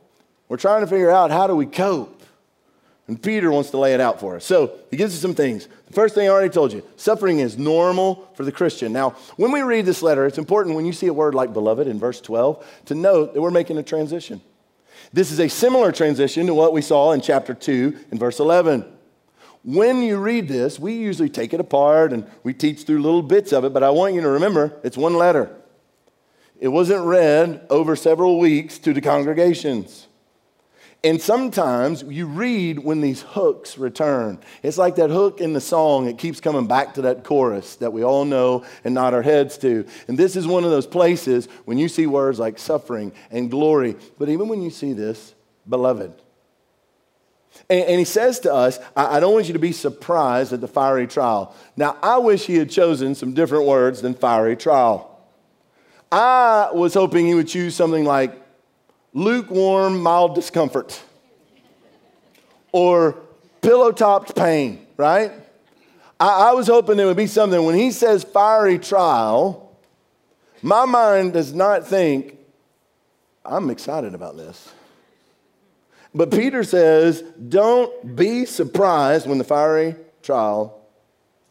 we're 0.48 0.56
trying 0.56 0.82
to 0.82 0.86
figure 0.86 1.10
out 1.10 1.30
how 1.30 1.46
do 1.46 1.56
we 1.56 1.66
cope. 1.66 2.22
And 3.06 3.22
Peter 3.22 3.50
wants 3.52 3.70
to 3.70 3.78
lay 3.78 3.92
it 3.92 4.00
out 4.00 4.18
for 4.18 4.36
us. 4.36 4.46
So 4.46 4.78
he 4.90 4.96
gives 4.96 5.14
us 5.14 5.20
some 5.20 5.34
things. 5.34 5.68
The 5.86 5.92
first 5.92 6.14
thing 6.14 6.26
I 6.26 6.30
already 6.30 6.52
told 6.52 6.72
you 6.72 6.82
suffering 6.96 7.40
is 7.40 7.58
normal 7.58 8.30
for 8.34 8.44
the 8.44 8.52
Christian. 8.52 8.92
Now, 8.92 9.10
when 9.36 9.52
we 9.52 9.60
read 9.60 9.84
this 9.84 10.02
letter, 10.02 10.24
it's 10.24 10.38
important 10.38 10.74
when 10.74 10.86
you 10.86 10.92
see 10.92 11.08
a 11.08 11.12
word 11.12 11.34
like 11.34 11.52
beloved 11.52 11.86
in 11.86 11.98
verse 11.98 12.20
12 12.20 12.66
to 12.86 12.94
note 12.94 13.34
that 13.34 13.42
we're 13.42 13.50
making 13.50 13.76
a 13.76 13.82
transition. 13.82 14.40
This 15.12 15.30
is 15.30 15.38
a 15.38 15.48
similar 15.48 15.92
transition 15.92 16.46
to 16.46 16.54
what 16.54 16.72
we 16.72 16.80
saw 16.80 17.12
in 17.12 17.20
chapter 17.20 17.52
2 17.52 18.06
in 18.10 18.18
verse 18.18 18.40
11. 18.40 18.86
When 19.64 20.02
you 20.02 20.16
read 20.16 20.48
this, 20.48 20.78
we 20.78 20.94
usually 20.94 21.28
take 21.28 21.52
it 21.54 21.60
apart 21.60 22.12
and 22.12 22.26
we 22.42 22.52
teach 22.54 22.84
through 22.84 23.02
little 23.02 23.22
bits 23.22 23.52
of 23.52 23.64
it, 23.64 23.72
but 23.72 23.82
I 23.82 23.90
want 23.90 24.14
you 24.14 24.22
to 24.22 24.28
remember 24.28 24.78
it's 24.82 24.96
one 24.96 25.14
letter. 25.14 25.54
It 26.58 26.68
wasn't 26.68 27.04
read 27.04 27.66
over 27.68 27.96
several 27.96 28.38
weeks 28.38 28.78
to 28.78 28.92
the 28.94 29.00
congregations. 29.00 30.06
And 31.04 31.20
sometimes 31.20 32.02
you 32.02 32.26
read 32.26 32.78
when 32.78 33.02
these 33.02 33.20
hooks 33.20 33.76
return. 33.76 34.38
It's 34.62 34.78
like 34.78 34.96
that 34.96 35.10
hook 35.10 35.42
in 35.42 35.52
the 35.52 35.60
song, 35.60 36.08
it 36.08 36.16
keeps 36.16 36.40
coming 36.40 36.66
back 36.66 36.94
to 36.94 37.02
that 37.02 37.24
chorus 37.24 37.76
that 37.76 37.92
we 37.92 38.02
all 38.02 38.24
know 38.24 38.64
and 38.84 38.94
nod 38.94 39.12
our 39.12 39.20
heads 39.20 39.58
to. 39.58 39.86
And 40.08 40.18
this 40.18 40.34
is 40.34 40.46
one 40.46 40.64
of 40.64 40.70
those 40.70 40.86
places 40.86 41.46
when 41.66 41.76
you 41.76 41.88
see 41.88 42.06
words 42.06 42.38
like 42.38 42.58
suffering 42.58 43.12
and 43.30 43.50
glory, 43.50 43.96
but 44.18 44.30
even 44.30 44.48
when 44.48 44.62
you 44.62 44.70
see 44.70 44.94
this, 44.94 45.34
beloved. 45.68 46.14
And, 47.68 47.84
and 47.84 47.98
he 47.98 48.06
says 48.06 48.40
to 48.40 48.54
us, 48.54 48.78
I, 48.96 49.16
I 49.16 49.20
don't 49.20 49.34
want 49.34 49.46
you 49.46 49.52
to 49.52 49.58
be 49.58 49.72
surprised 49.72 50.54
at 50.54 50.62
the 50.62 50.68
fiery 50.68 51.06
trial. 51.06 51.54
Now, 51.76 51.98
I 52.02 52.16
wish 52.16 52.46
he 52.46 52.56
had 52.56 52.70
chosen 52.70 53.14
some 53.14 53.34
different 53.34 53.66
words 53.66 54.00
than 54.00 54.14
fiery 54.14 54.56
trial. 54.56 55.10
I 56.10 56.70
was 56.72 56.94
hoping 56.94 57.26
he 57.26 57.34
would 57.34 57.48
choose 57.48 57.74
something 57.74 58.06
like 58.06 58.40
lukewarm, 59.14 60.02
mild 60.02 60.34
discomfort 60.34 61.00
or 62.74 63.16
pillow 63.62 63.92
topped 63.92 64.34
pain, 64.34 64.84
right? 64.96 65.30
I, 66.18 66.50
I, 66.50 66.52
was 66.54 66.66
hoping 66.66 66.96
there 66.96 67.06
would 67.06 67.16
be 67.16 67.28
something. 67.28 67.64
When 67.64 67.76
he 67.76 67.92
says 67.92 68.24
fiery 68.24 68.80
trial, 68.80 69.78
my 70.60 70.84
mind 70.84 71.34
does 71.34 71.54
not 71.54 71.86
think, 71.86 72.36
I'm 73.44 73.70
excited 73.70 74.12
about 74.12 74.36
this. 74.36 74.72
But 76.12 76.32
Peter 76.32 76.64
says, 76.64 77.22
don't 77.48 78.16
be 78.16 78.44
surprised 78.44 79.28
when 79.28 79.38
the 79.38 79.44
fiery 79.44 79.94
trial 80.20 80.83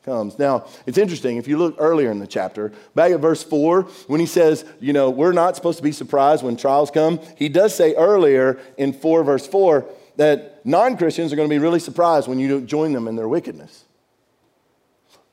comes. 0.03 0.37
Now, 0.37 0.67
it's 0.85 0.97
interesting. 0.97 1.37
If 1.37 1.47
you 1.47 1.57
look 1.57 1.75
earlier 1.77 2.11
in 2.11 2.19
the 2.19 2.27
chapter, 2.27 2.71
back 2.93 3.11
at 3.11 3.19
verse 3.19 3.43
4, 3.43 3.83
when 4.07 4.19
he 4.19 4.25
says, 4.25 4.65
you 4.79 4.93
know, 4.93 5.09
we're 5.09 5.31
not 5.31 5.55
supposed 5.55 5.77
to 5.77 5.83
be 5.83 5.91
surprised 5.91 6.43
when 6.43 6.57
trials 6.57 6.91
come, 6.91 7.19
he 7.37 7.49
does 7.49 7.75
say 7.75 7.95
earlier 7.95 8.59
in 8.77 8.93
4, 8.93 9.23
verse 9.23 9.47
4, 9.47 9.85
that 10.17 10.65
non 10.65 10.97
Christians 10.97 11.33
are 11.33 11.35
going 11.35 11.49
to 11.49 11.53
be 11.53 11.59
really 11.59 11.79
surprised 11.79 12.27
when 12.27 12.39
you 12.39 12.61
join 12.61 12.93
them 12.93 13.07
in 13.07 13.15
their 13.15 13.27
wickedness. 13.27 13.85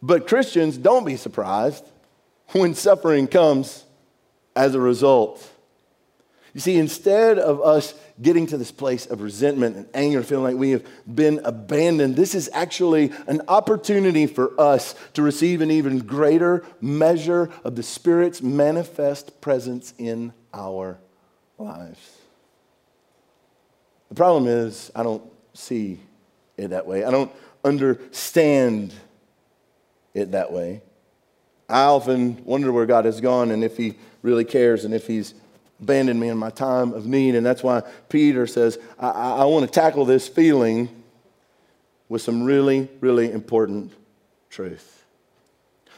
But 0.02 0.26
Christians, 0.26 0.78
don't 0.78 1.04
be 1.04 1.16
surprised 1.16 1.84
when 2.52 2.74
suffering 2.74 3.26
comes 3.26 3.84
as 4.56 4.74
a 4.74 4.80
result. 4.80 5.46
You 6.52 6.60
see, 6.60 6.76
instead 6.76 7.38
of 7.38 7.60
us 7.60 7.94
getting 8.20 8.46
to 8.48 8.58
this 8.58 8.72
place 8.72 9.06
of 9.06 9.22
resentment 9.22 9.76
and 9.76 9.88
anger, 9.94 10.18
and 10.18 10.26
feeling 10.26 10.44
like 10.44 10.56
we 10.56 10.70
have 10.70 10.84
been 11.12 11.40
abandoned, 11.44 12.16
this 12.16 12.34
is 12.34 12.50
actually 12.52 13.12
an 13.26 13.42
opportunity 13.48 14.26
for 14.26 14.60
us 14.60 14.94
to 15.14 15.22
receive 15.22 15.60
an 15.60 15.70
even 15.70 15.98
greater 16.00 16.64
measure 16.80 17.50
of 17.62 17.76
the 17.76 17.82
Spirit's 17.82 18.42
manifest 18.42 19.40
presence 19.40 19.94
in 19.98 20.32
our 20.52 20.98
lives. 21.58 22.16
The 24.08 24.16
problem 24.16 24.48
is, 24.48 24.90
I 24.94 25.04
don't 25.04 25.22
see 25.54 26.00
it 26.56 26.68
that 26.68 26.86
way. 26.86 27.04
I 27.04 27.12
don't 27.12 27.30
understand 27.64 28.92
it 30.14 30.32
that 30.32 30.52
way. 30.52 30.82
I 31.68 31.84
often 31.84 32.44
wonder 32.44 32.72
where 32.72 32.86
God 32.86 33.04
has 33.04 33.20
gone 33.20 33.52
and 33.52 33.62
if 33.62 33.76
He 33.76 33.94
really 34.22 34.44
cares 34.44 34.84
and 34.84 34.92
if 34.92 35.06
He's 35.06 35.34
abandoned 35.80 36.20
me 36.20 36.28
in 36.28 36.38
my 36.38 36.50
time 36.50 36.92
of 36.92 37.06
need. 37.06 37.34
And 37.34 37.44
that's 37.44 37.62
why 37.62 37.82
Peter 38.08 38.46
says, 38.46 38.78
I, 38.98 39.08
I 39.10 39.44
want 39.44 39.66
to 39.66 39.72
tackle 39.72 40.04
this 40.04 40.28
feeling 40.28 40.88
with 42.08 42.22
some 42.22 42.42
really, 42.42 42.88
really 43.00 43.30
important 43.30 43.92
truth. 44.50 45.04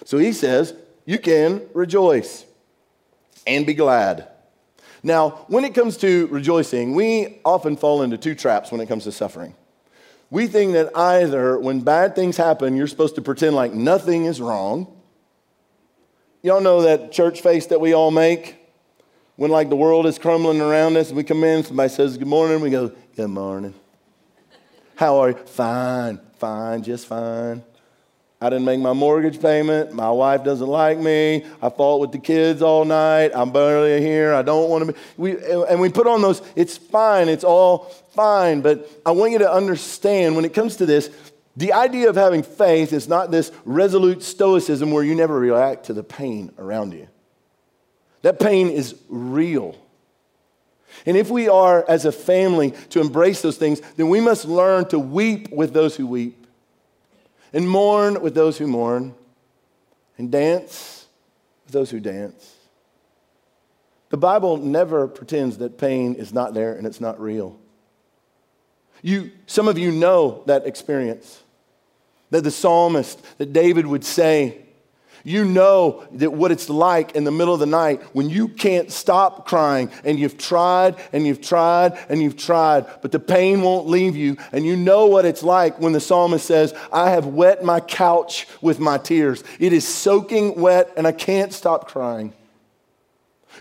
So 0.04 0.18
he 0.18 0.32
says, 0.32 0.74
You 1.04 1.18
can 1.18 1.62
rejoice 1.74 2.44
and 3.46 3.66
be 3.66 3.74
glad. 3.74 4.28
Now, 5.02 5.44
when 5.48 5.64
it 5.64 5.74
comes 5.74 5.96
to 5.98 6.28
rejoicing, 6.28 6.94
we 6.94 7.40
often 7.44 7.76
fall 7.76 8.02
into 8.02 8.16
two 8.16 8.36
traps 8.36 8.70
when 8.70 8.80
it 8.80 8.86
comes 8.86 9.04
to 9.04 9.12
suffering. 9.12 9.54
We 10.30 10.46
think 10.46 10.74
that 10.74 10.96
either 10.96 11.58
when 11.58 11.80
bad 11.80 12.14
things 12.14 12.36
happen, 12.36 12.76
you're 12.76 12.86
supposed 12.86 13.16
to 13.16 13.22
pretend 13.22 13.56
like 13.56 13.74
nothing 13.74 14.26
is 14.26 14.40
wrong. 14.40 14.86
Y'all 16.42 16.60
know 16.60 16.82
that 16.82 17.12
church 17.12 17.40
face 17.40 17.66
that 17.66 17.80
we 17.80 17.94
all 17.94 18.10
make? 18.10 18.61
When 19.36 19.50
like 19.50 19.68
the 19.68 19.76
world 19.76 20.06
is 20.06 20.18
crumbling 20.18 20.60
around 20.60 20.96
us, 20.96 21.12
we 21.12 21.24
come 21.24 21.44
in, 21.44 21.64
somebody 21.64 21.88
says 21.88 22.16
good 22.16 22.28
morning, 22.28 22.60
we 22.60 22.70
go, 22.70 22.92
good 23.16 23.28
morning. 23.28 23.74
How 24.96 25.18
are 25.18 25.30
you? 25.30 25.36
Fine, 25.36 26.20
fine, 26.38 26.82
just 26.82 27.06
fine. 27.06 27.62
I 28.42 28.50
didn't 28.50 28.64
make 28.64 28.80
my 28.80 28.92
mortgage 28.92 29.40
payment. 29.40 29.92
My 29.92 30.10
wife 30.10 30.42
doesn't 30.42 30.66
like 30.66 30.98
me. 30.98 31.46
I 31.62 31.70
fought 31.70 32.00
with 32.00 32.10
the 32.10 32.18
kids 32.18 32.60
all 32.60 32.84
night. 32.84 33.30
I'm 33.34 33.52
barely 33.52 34.00
here. 34.00 34.34
I 34.34 34.42
don't 34.42 34.68
want 34.68 34.84
to 34.84 34.92
be. 34.92 34.98
We, 35.16 35.36
and 35.68 35.80
we 35.80 35.88
put 35.88 36.08
on 36.08 36.22
those, 36.22 36.42
it's 36.56 36.76
fine. 36.76 37.28
It's 37.28 37.44
all 37.44 37.94
fine. 38.16 38.60
But 38.60 38.90
I 39.06 39.12
want 39.12 39.30
you 39.30 39.38
to 39.38 39.52
understand 39.52 40.34
when 40.34 40.44
it 40.44 40.54
comes 40.54 40.74
to 40.76 40.86
this, 40.86 41.08
the 41.56 41.72
idea 41.72 42.08
of 42.08 42.16
having 42.16 42.42
faith 42.42 42.92
is 42.92 43.06
not 43.06 43.30
this 43.30 43.52
resolute 43.64 44.24
stoicism 44.24 44.90
where 44.90 45.04
you 45.04 45.14
never 45.14 45.38
react 45.38 45.84
to 45.86 45.92
the 45.92 46.02
pain 46.02 46.50
around 46.58 46.94
you. 46.94 47.06
That 48.22 48.38
pain 48.38 48.70
is 48.70 48.94
real. 49.08 49.76
And 51.06 51.16
if 51.16 51.30
we 51.30 51.48
are, 51.48 51.84
as 51.88 52.04
a 52.04 52.12
family, 52.12 52.72
to 52.90 53.00
embrace 53.00 53.42
those 53.42 53.56
things, 53.56 53.80
then 53.96 54.08
we 54.08 54.20
must 54.20 54.44
learn 54.44 54.88
to 54.88 54.98
weep 54.98 55.50
with 55.50 55.72
those 55.72 55.96
who 55.96 56.06
weep, 56.06 56.46
and 57.52 57.68
mourn 57.68 58.22
with 58.22 58.34
those 58.34 58.58
who 58.58 58.66
mourn, 58.66 59.14
and 60.18 60.30
dance 60.30 61.06
with 61.64 61.72
those 61.72 61.90
who 61.90 62.00
dance. 62.00 62.54
The 64.10 64.18
Bible 64.18 64.58
never 64.58 65.08
pretends 65.08 65.58
that 65.58 65.78
pain 65.78 66.14
is 66.14 66.34
not 66.34 66.52
there 66.52 66.74
and 66.74 66.86
it's 66.86 67.00
not 67.00 67.18
real. 67.18 67.58
You, 69.00 69.30
some 69.46 69.68
of 69.68 69.78
you 69.78 69.90
know 69.90 70.42
that 70.46 70.66
experience. 70.66 71.42
That 72.30 72.44
the 72.44 72.50
psalmist, 72.50 73.20
that 73.38 73.52
David 73.54 73.86
would 73.86 74.04
say, 74.04 74.61
you 75.24 75.44
know 75.44 76.06
that 76.12 76.32
what 76.32 76.50
it's 76.50 76.68
like 76.68 77.14
in 77.14 77.24
the 77.24 77.30
middle 77.30 77.54
of 77.54 77.60
the 77.60 77.66
night 77.66 78.02
when 78.12 78.28
you 78.28 78.48
can't 78.48 78.90
stop 78.90 79.46
crying 79.46 79.90
and 80.04 80.18
you've 80.18 80.38
tried 80.38 80.96
and 81.12 81.26
you've 81.26 81.40
tried 81.40 81.98
and 82.08 82.22
you've 82.22 82.36
tried, 82.36 82.86
but 83.02 83.12
the 83.12 83.20
pain 83.20 83.62
won't 83.62 83.86
leave 83.86 84.16
you. 84.16 84.36
And 84.52 84.66
you 84.66 84.76
know 84.76 85.06
what 85.06 85.24
it's 85.24 85.42
like 85.42 85.78
when 85.78 85.92
the 85.92 86.00
psalmist 86.00 86.46
says, 86.46 86.74
I 86.92 87.10
have 87.10 87.26
wet 87.26 87.64
my 87.64 87.80
couch 87.80 88.48
with 88.60 88.80
my 88.80 88.98
tears. 88.98 89.44
It 89.60 89.72
is 89.72 89.86
soaking 89.86 90.60
wet 90.60 90.92
and 90.96 91.06
I 91.06 91.12
can't 91.12 91.52
stop 91.52 91.88
crying. 91.88 92.32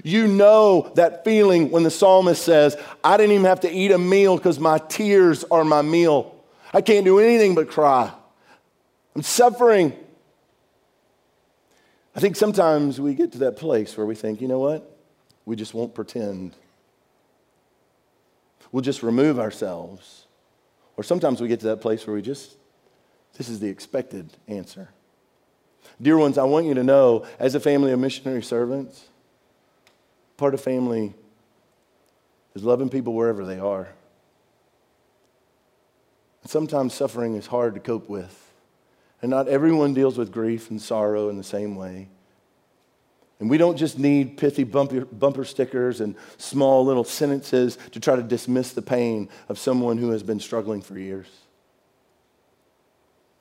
You 0.03 0.27
know 0.27 0.91
that 0.95 1.23
feeling 1.23 1.69
when 1.69 1.83
the 1.83 1.91
psalmist 1.91 2.43
says, 2.43 2.77
I 3.03 3.17
didn't 3.17 3.33
even 3.33 3.45
have 3.45 3.59
to 3.61 3.71
eat 3.71 3.91
a 3.91 3.97
meal 3.97 4.37
because 4.37 4.59
my 4.59 4.77
tears 4.77 5.43
are 5.51 5.65
my 5.65 5.81
meal. 5.81 6.35
I 6.73 6.81
can't 6.81 7.05
do 7.05 7.19
anything 7.19 7.55
but 7.55 7.69
cry. 7.69 8.11
I'm 9.15 9.21
suffering 9.21 9.93
I 12.15 12.19
think 12.19 12.35
sometimes 12.35 12.99
we 12.99 13.13
get 13.13 13.31
to 13.33 13.37
that 13.39 13.57
place 13.57 13.95
where 13.95 14.05
we 14.05 14.15
think, 14.15 14.41
you 14.41 14.47
know 14.47 14.59
what? 14.59 14.97
We 15.45 15.55
just 15.55 15.73
won't 15.73 15.95
pretend. 15.95 16.55
We'll 18.71 18.81
just 18.81 19.01
remove 19.01 19.39
ourselves. 19.39 20.25
Or 20.97 21.03
sometimes 21.03 21.41
we 21.41 21.47
get 21.47 21.61
to 21.61 21.67
that 21.67 21.81
place 21.81 22.05
where 22.05 22.15
we 22.15 22.21
just, 22.21 22.57
this 23.37 23.49
is 23.49 23.59
the 23.59 23.67
expected 23.67 24.29
answer. 24.47 24.89
Dear 26.01 26.17
ones, 26.17 26.37
I 26.37 26.43
want 26.43 26.65
you 26.65 26.73
to 26.73 26.83
know, 26.83 27.25
as 27.39 27.55
a 27.55 27.59
family 27.59 27.91
of 27.91 27.99
missionary 27.99 28.43
servants, 28.43 29.05
part 30.37 30.53
of 30.53 30.61
family 30.61 31.13
is 32.55 32.63
loving 32.63 32.89
people 32.89 33.13
wherever 33.13 33.45
they 33.45 33.59
are. 33.59 33.87
Sometimes 36.45 36.93
suffering 36.93 37.35
is 37.35 37.47
hard 37.47 37.75
to 37.75 37.79
cope 37.79 38.09
with. 38.09 38.50
And 39.21 39.29
not 39.29 39.47
everyone 39.47 39.93
deals 39.93 40.17
with 40.17 40.31
grief 40.31 40.69
and 40.69 40.81
sorrow 40.81 41.29
in 41.29 41.37
the 41.37 41.43
same 41.43 41.75
way. 41.75 42.09
And 43.39 43.49
we 43.49 43.57
don't 43.57 43.77
just 43.77 43.97
need 43.97 44.37
pithy 44.37 44.63
bumper, 44.63 45.05
bumper 45.05 45.45
stickers 45.45 45.99
and 45.99 46.15
small 46.37 46.85
little 46.85 47.03
sentences 47.03 47.77
to 47.91 47.99
try 47.99 48.15
to 48.15 48.21
dismiss 48.21 48.73
the 48.73 48.83
pain 48.83 49.29
of 49.49 49.57
someone 49.57 49.97
who 49.97 50.11
has 50.11 50.21
been 50.21 50.39
struggling 50.39 50.81
for 50.81 50.97
years. 50.97 51.27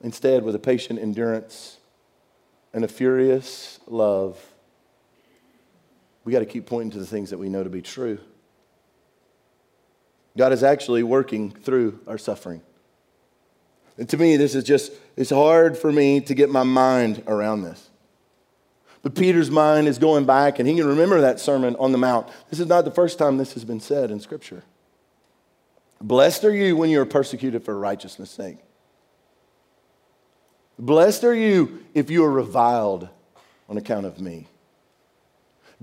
Instead, 0.01 0.43
with 0.43 0.55
a 0.55 0.59
patient 0.59 0.99
endurance 0.99 1.77
and 2.73 2.83
a 2.83 2.87
furious 2.87 3.79
love, 3.85 4.43
we 6.23 6.31
got 6.31 6.39
to 6.39 6.45
keep 6.45 6.65
pointing 6.65 6.91
to 6.91 6.99
the 6.99 7.05
things 7.05 7.29
that 7.29 7.37
we 7.37 7.49
know 7.49 7.63
to 7.63 7.69
be 7.69 7.83
true. 7.83 8.19
God 10.35 10.51
is 10.51 10.63
actually 10.63 11.03
working 11.03 11.51
through 11.51 11.99
our 12.07 12.17
suffering. 12.17 12.61
And 13.97 14.07
to 14.09 14.17
me, 14.17 14.37
this 14.37 14.55
is 14.55 14.63
just, 14.63 14.91
it's 15.15 15.29
hard 15.29 15.77
for 15.77 15.91
me 15.91 16.21
to 16.21 16.33
get 16.33 16.49
my 16.49 16.63
mind 16.63 17.23
around 17.27 17.63
this. 17.63 17.89
But 19.03 19.15
Peter's 19.15 19.49
mind 19.49 19.87
is 19.87 19.97
going 19.97 20.25
back 20.25 20.59
and 20.59 20.67
he 20.67 20.75
can 20.75 20.85
remember 20.85 21.21
that 21.21 21.39
sermon 21.39 21.75
on 21.79 21.91
the 21.91 21.97
Mount. 21.97 22.27
This 22.49 22.59
is 22.59 22.67
not 22.67 22.85
the 22.85 22.91
first 22.91 23.17
time 23.17 23.37
this 23.37 23.53
has 23.53 23.65
been 23.65 23.79
said 23.79 24.11
in 24.11 24.19
Scripture. 24.19 24.63
Blessed 25.99 26.43
are 26.43 26.53
you 26.53 26.75
when 26.75 26.89
you 26.89 27.01
are 27.01 27.05
persecuted 27.05 27.63
for 27.63 27.77
righteousness' 27.77 28.31
sake. 28.31 28.57
Blessed 30.79 31.23
are 31.23 31.35
you 31.35 31.83
if 31.93 32.09
you 32.09 32.23
are 32.25 32.31
reviled 32.31 33.09
on 33.69 33.77
account 33.77 34.05
of 34.05 34.19
me. 34.19 34.47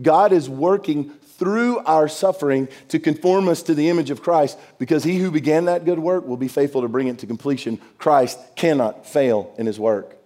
God 0.01 0.33
is 0.33 0.49
working 0.49 1.13
through 1.39 1.79
our 1.81 2.09
suffering 2.09 2.69
to 2.89 2.99
conform 2.99 3.49
us 3.49 3.63
to 3.63 3.75
the 3.75 3.89
image 3.89 4.11
of 4.11 4.23
Christ 4.23 4.59
because 4.79 5.05
he 5.05 5.19
who 5.19 5.31
began 5.31 5.65
that 5.67 5.85
good 5.85 5.99
work 5.99 6.27
will 6.27 6.37
be 6.37 6.49
faithful 6.49 6.83
to 6.83 6.89
bring 6.89 7.07
it 7.07 7.21
to 7.21 7.27
completion. 7.27 7.81
Christ 7.97 8.39
cannot 8.57 9.07
fail 9.07 9.55
in 9.57 9.67
his 9.67 9.79
work. 9.79 10.17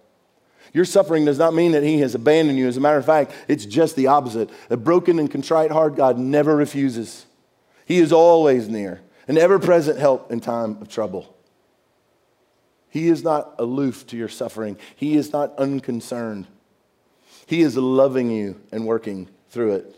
Your 0.73 0.85
suffering 0.85 1.23
does 1.23 1.37
not 1.37 1.53
mean 1.53 1.73
that 1.73 1.83
he 1.83 1.99
has 1.99 2.15
abandoned 2.15 2.57
you. 2.57 2.67
As 2.67 2.77
a 2.77 2.81
matter 2.81 2.97
of 2.97 3.05
fact, 3.05 3.31
it's 3.47 3.65
just 3.65 3.95
the 3.95 4.07
opposite. 4.07 4.49
A 4.71 4.75
broken 4.75 5.19
and 5.19 5.29
contrite 5.29 5.69
heart, 5.69 5.95
God 5.95 6.17
never 6.17 6.55
refuses. 6.55 7.27
He 7.85 7.99
is 7.99 8.11
always 8.11 8.67
near, 8.67 9.01
an 9.27 9.37
ever 9.37 9.59
present 9.59 9.99
help 9.99 10.31
in 10.31 10.39
time 10.39 10.81
of 10.81 10.89
trouble. 10.89 11.37
He 12.89 13.07
is 13.07 13.23
not 13.23 13.55
aloof 13.59 14.07
to 14.07 14.17
your 14.17 14.29
suffering, 14.29 14.77
He 14.95 15.15
is 15.15 15.31
not 15.31 15.55
unconcerned. 15.59 16.47
He 17.45 17.61
is 17.61 17.77
loving 17.77 18.31
you 18.31 18.59
and 18.71 18.87
working 18.87 19.29
through 19.49 19.73
it. 19.73 19.95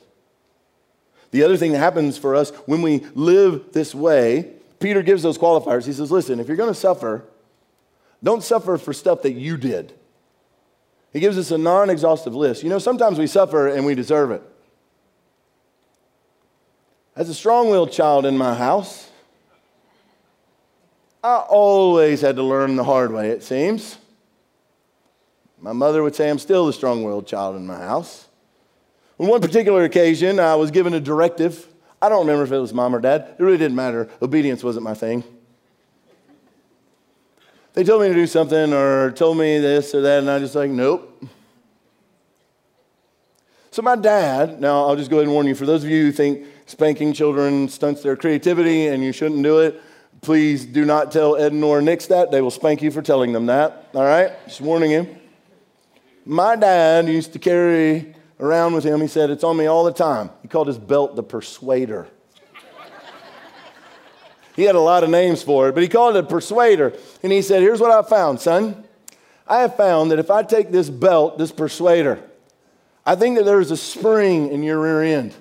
The 1.32 1.44
other 1.44 1.58
thing 1.58 1.72
that 1.74 1.80
happens 1.80 2.18
for 2.18 2.36
us 2.36 2.52
when 2.66 2.82
we 2.82 3.00
live 3.14 3.74
this 3.74 3.94
way, 3.94 4.54
Peter 4.80 5.02
gives 5.02 5.24
those 5.24 5.38
qualifiers. 5.38 5.86
He 5.86 5.94
says, 5.94 6.12
listen, 6.12 6.40
if 6.40 6.48
you're 6.48 6.58
going 6.58 6.74
to 6.74 6.80
suffer, 6.80 7.26
don't 8.24 8.44
suffer 8.44 8.78
for 8.78 8.94
stuff 8.94 9.22
that 9.24 9.34
you 9.34 9.58
did. 9.58 9.94
He 11.14 11.20
gives 11.20 11.38
us 11.38 11.52
a 11.52 11.58
non 11.58 11.90
exhaustive 11.90 12.36
list. 12.36 12.64
You 12.64 12.70
know, 12.70 12.80
sometimes 12.80 13.18
we 13.18 13.28
suffer 13.28 13.68
and 13.68 13.86
we 13.86 13.96
deserve 13.96 14.32
it. 14.32 14.42
As 17.16 17.30
a 17.30 17.34
strong 17.34 17.70
willed 17.70 17.92
child 17.92 18.26
in 18.26 18.38
my 18.38 18.54
house, 18.54 19.10
I 21.24 21.38
always 21.38 22.22
had 22.22 22.36
to 22.36 22.44
learn 22.44 22.76
the 22.76 22.84
hard 22.84 23.12
way, 23.12 23.30
it 23.30 23.42
seems. 23.42 23.98
My 25.60 25.72
mother 25.72 26.04
would 26.04 26.16
say 26.16 26.30
I'm 26.30 26.38
still 26.38 26.68
the 26.68 26.74
strong 26.74 27.04
willed 27.04 27.26
child 27.26 27.56
in 27.56 27.66
my 27.66 27.78
house. 27.78 28.28
On 29.18 29.28
one 29.28 29.42
particular 29.42 29.84
occasion, 29.84 30.40
I 30.40 30.56
was 30.56 30.72
given 30.72 30.94
a 30.94 31.00
directive. 31.00 31.68
I 32.02 32.10
don't 32.10 32.28
remember 32.28 32.44
if 32.44 32.52
it 32.52 32.58
was 32.58 32.74
mom 32.74 32.94
or 32.94 33.00
dad. 33.00 33.36
It 33.40 33.44
really 33.44 33.58
didn't 33.58 33.76
matter. 33.76 34.10
Obedience 34.22 34.64
wasn't 34.64 34.84
my 34.84 34.94
thing. 34.94 35.24
They 37.74 37.84
told 37.84 38.02
me 38.02 38.08
to 38.10 38.14
do 38.14 38.28
something 38.28 38.74
or 38.74 39.12
told 39.12 39.38
me 39.38 39.60
this 39.60 39.94
or 39.96 40.02
that, 40.02 40.20
and 40.20 40.30
I 40.30 40.36
was 40.36 40.44
just 40.44 40.56
like, 40.56 40.70
nope. 40.70 41.24
So 43.72 43.82
my 43.82 43.98
dad, 43.98 44.62
now 44.62 44.86
I'll 44.86 44.96
just 44.96 45.10
go 45.10 45.18
ahead 45.18 45.26
and 45.26 45.34
warn 45.34 45.48
you, 45.48 45.56
for 45.56 45.66
those 45.66 45.84
of 45.84 45.90
you 45.90 46.04
who 46.04 46.12
think 46.14 46.46
spanking 46.66 47.12
children 47.12 47.68
stunts 47.68 48.02
their 48.02 48.16
creativity 48.16 48.88
and 48.88 49.04
you 49.04 49.12
shouldn't 49.12 49.44
do 49.44 49.60
it, 49.60 49.82
please 50.22 50.66
do 50.66 50.86
not 50.86 51.12
tell 51.12 51.36
Ed 51.36 51.52
nor 51.52 51.82
Nix 51.82 52.08
that. 52.08 52.32
They 52.32 52.42
will 52.42 52.52
spank 52.52 52.82
you 52.82 52.92
for 52.92 53.02
telling 53.02 53.34
them 53.34 53.48
that. 53.48 53.90
All 53.94 54.04
right? 54.04 54.32
Just 54.46 54.62
warning 54.62 54.92
you. 54.92 55.18
My 56.26 56.56
dad 56.56 57.08
used 57.10 57.34
to 57.34 57.40
carry 57.40 58.15
around 58.40 58.74
with 58.74 58.84
him. 58.84 59.02
He 59.02 59.08
said, 59.08 59.30
It's 59.30 59.44
on 59.44 59.58
me 59.58 59.66
all 59.66 59.84
the 59.84 59.94
time. 59.94 60.30
He 60.42 60.48
called 60.48 60.68
his 60.68 60.78
belt 60.78 61.16
the 61.16 61.24
persuader. 61.24 62.08
he 64.56 64.64
had 64.64 64.76
a 64.76 64.80
lot 64.80 65.04
of 65.04 65.10
names 65.10 65.44
for 65.44 65.70
it, 65.70 65.74
but 65.74 65.84
he 65.84 65.90
called 65.90 66.16
it 66.16 66.26
a 66.26 66.28
persuader. 66.28 66.94
And 67.24 67.32
he 67.32 67.42
said, 67.42 67.62
Here's 67.62 67.80
what 67.80 67.92
I 67.92 68.08
found, 68.08 68.40
son. 68.40 68.84
I 69.48 69.60
have 69.60 69.76
found 69.78 70.12
that 70.12 70.20
if 70.20 70.32
I 70.32 70.44
take 70.44 70.72
this 70.72 70.90
belt, 70.90 71.38
this 71.38 71.52
persuader, 71.52 72.20
I 73.06 73.16
think 73.16 73.38
that 73.38 73.46
there's 73.46 73.70
a 73.70 73.78
spring 73.78 74.52
in 74.52 74.64
your 74.64 74.80
rear 74.80 75.04
end. 75.04 75.36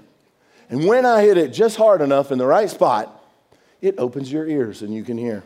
And 0.69 0.87
when 0.87 1.07
I 1.07 1.23
hit 1.23 1.39
it 1.39 1.49
just 1.49 1.77
hard 1.77 2.03
enough 2.03 2.31
in 2.31 2.39
the 2.39 2.47
right 2.47 2.69
spot, 2.69 3.23
it 3.81 3.99
opens 3.99 4.31
your 4.31 4.47
ears 4.47 4.83
and 4.83 4.95
you 4.95 5.05
can 5.05 5.17
hear. 5.17 5.45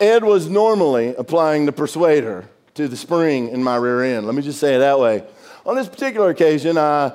Ed 0.00 0.24
was 0.24 0.48
normally 0.48 1.14
applying 1.14 1.66
the 1.66 1.72
persuader 1.72 2.48
to 2.74 2.88
the 2.88 2.96
spring 2.96 3.48
in 3.48 3.62
my 3.62 3.76
rear 3.76 4.02
end. 4.02 4.26
Let 4.26 4.34
me 4.34 4.42
just 4.42 4.58
say 4.58 4.74
it 4.76 4.78
that 4.78 4.98
way. 4.98 5.24
On 5.64 5.76
this 5.76 5.88
particular 5.88 6.30
occasion, 6.30 6.78
I 6.78 7.12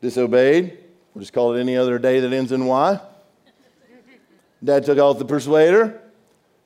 disobeyed. 0.00 0.78
We'll 1.14 1.22
just 1.22 1.32
call 1.32 1.54
it 1.54 1.60
any 1.60 1.76
other 1.76 1.98
day 1.98 2.20
that 2.20 2.32
ends 2.32 2.52
in 2.52 2.66
Y. 2.66 3.00
Dad 4.62 4.84
took 4.84 4.98
off 4.98 5.18
the 5.18 5.24
persuader, 5.24 6.00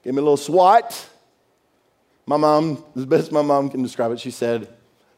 gave 0.03 0.15
me 0.15 0.19
a 0.19 0.23
little 0.23 0.37
swat. 0.37 1.09
My 2.27 2.37
mom, 2.37 2.83
as 2.97 3.05
best 3.05 3.33
my 3.33 3.43
mom 3.43 3.69
can 3.69 3.83
describe 3.83 4.13
it, 4.13 4.21
she 4.21 4.31
said, 4.31 4.69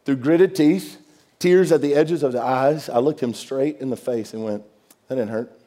through 0.05 0.17
gritted 0.17 0.55
teeth, 0.55 0.99
tears 1.39 1.73
at 1.73 1.81
the 1.81 1.95
edges 1.95 2.23
of 2.23 2.33
the 2.33 2.43
eyes, 2.43 2.89
I 2.89 2.99
looked 2.99 3.21
him 3.21 3.35
straight 3.35 3.79
in 3.81 3.91
the 3.91 3.97
face 3.97 4.35
and 4.35 4.45
went, 4.45 4.65
That 5.09 5.17
didn't 5.17 5.31
hurt. 5.31 5.61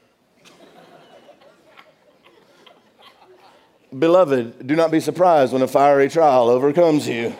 Beloved, 3.95 4.67
do 4.67 4.75
not 4.75 4.91
be 4.91 4.99
surprised 4.99 5.53
when 5.53 5.61
a 5.61 5.67
fiery 5.67 6.09
trial 6.09 6.49
overcomes 6.49 7.07
you. 7.07 7.33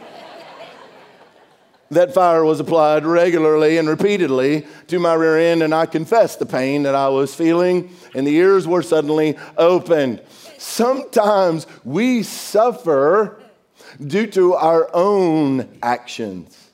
that 1.92 2.14
fire 2.14 2.46
was 2.46 2.62
applied 2.62 3.06
regularly 3.06 3.78
and 3.78 3.90
repeatedly 3.90 4.66
to 4.88 4.98
my 4.98 5.14
rear 5.14 5.38
end, 5.38 5.62
and 5.62 5.76
I 5.76 5.86
confessed 5.86 6.40
the 6.40 6.46
pain 6.46 6.84
that 6.84 6.96
I 6.96 7.10
was 7.10 7.36
feeling, 7.36 7.94
and 8.16 8.26
the 8.26 8.36
ears 8.36 8.66
were 8.66 8.82
suddenly 8.82 9.38
opened. 9.58 10.22
Sometimes 10.58 11.68
we 11.84 12.24
suffer 12.24 13.42
due 14.06 14.28
to 14.28 14.54
our 14.54 14.90
own 14.94 15.68
actions. 15.84 16.67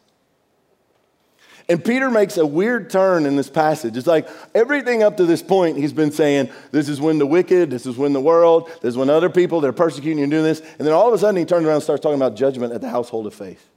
And 1.70 1.84
Peter 1.84 2.12
makes 2.12 2.38
a 2.38 2.46
weird 2.46 2.90
turn 2.90 3.26
in 3.26 3.38
this 3.38 3.50
passage. 3.50 3.96
It's 3.96 4.08
like 4.08 4.28
everything 4.54 5.02
up 5.02 5.18
to 5.18 5.26
this 5.26 5.42
point, 5.42 5.78
he's 5.78 5.94
been 5.94 6.12
saying, 6.12 6.50
This 6.72 6.90
is 6.90 7.00
when 7.00 7.20
the 7.20 7.26
wicked, 7.26 7.70
this 7.70 7.86
is 7.86 7.98
when 7.98 8.12
the 8.12 8.20
world, 8.20 8.70
this 8.82 8.90
is 8.90 8.98
when 8.98 9.10
other 9.10 9.30
people, 9.30 9.62
they're 9.62 9.72
persecuting 9.72 10.18
you 10.18 10.24
and 10.26 10.32
doing 10.32 10.44
this. 10.44 10.60
And 10.60 10.86
then 10.86 10.94
all 10.94 11.08
of 11.08 11.14
a 11.14 11.18
sudden, 11.18 11.38
he 11.38 11.46
turns 11.46 11.66
around 11.66 11.76
and 11.76 11.84
starts 11.84 12.02
talking 12.02 12.18
about 12.18 12.36
judgment 12.36 12.74
at 12.74 12.82
the 12.82 12.90
household 12.90 13.28
of 13.28 13.34
faith. 13.34 13.70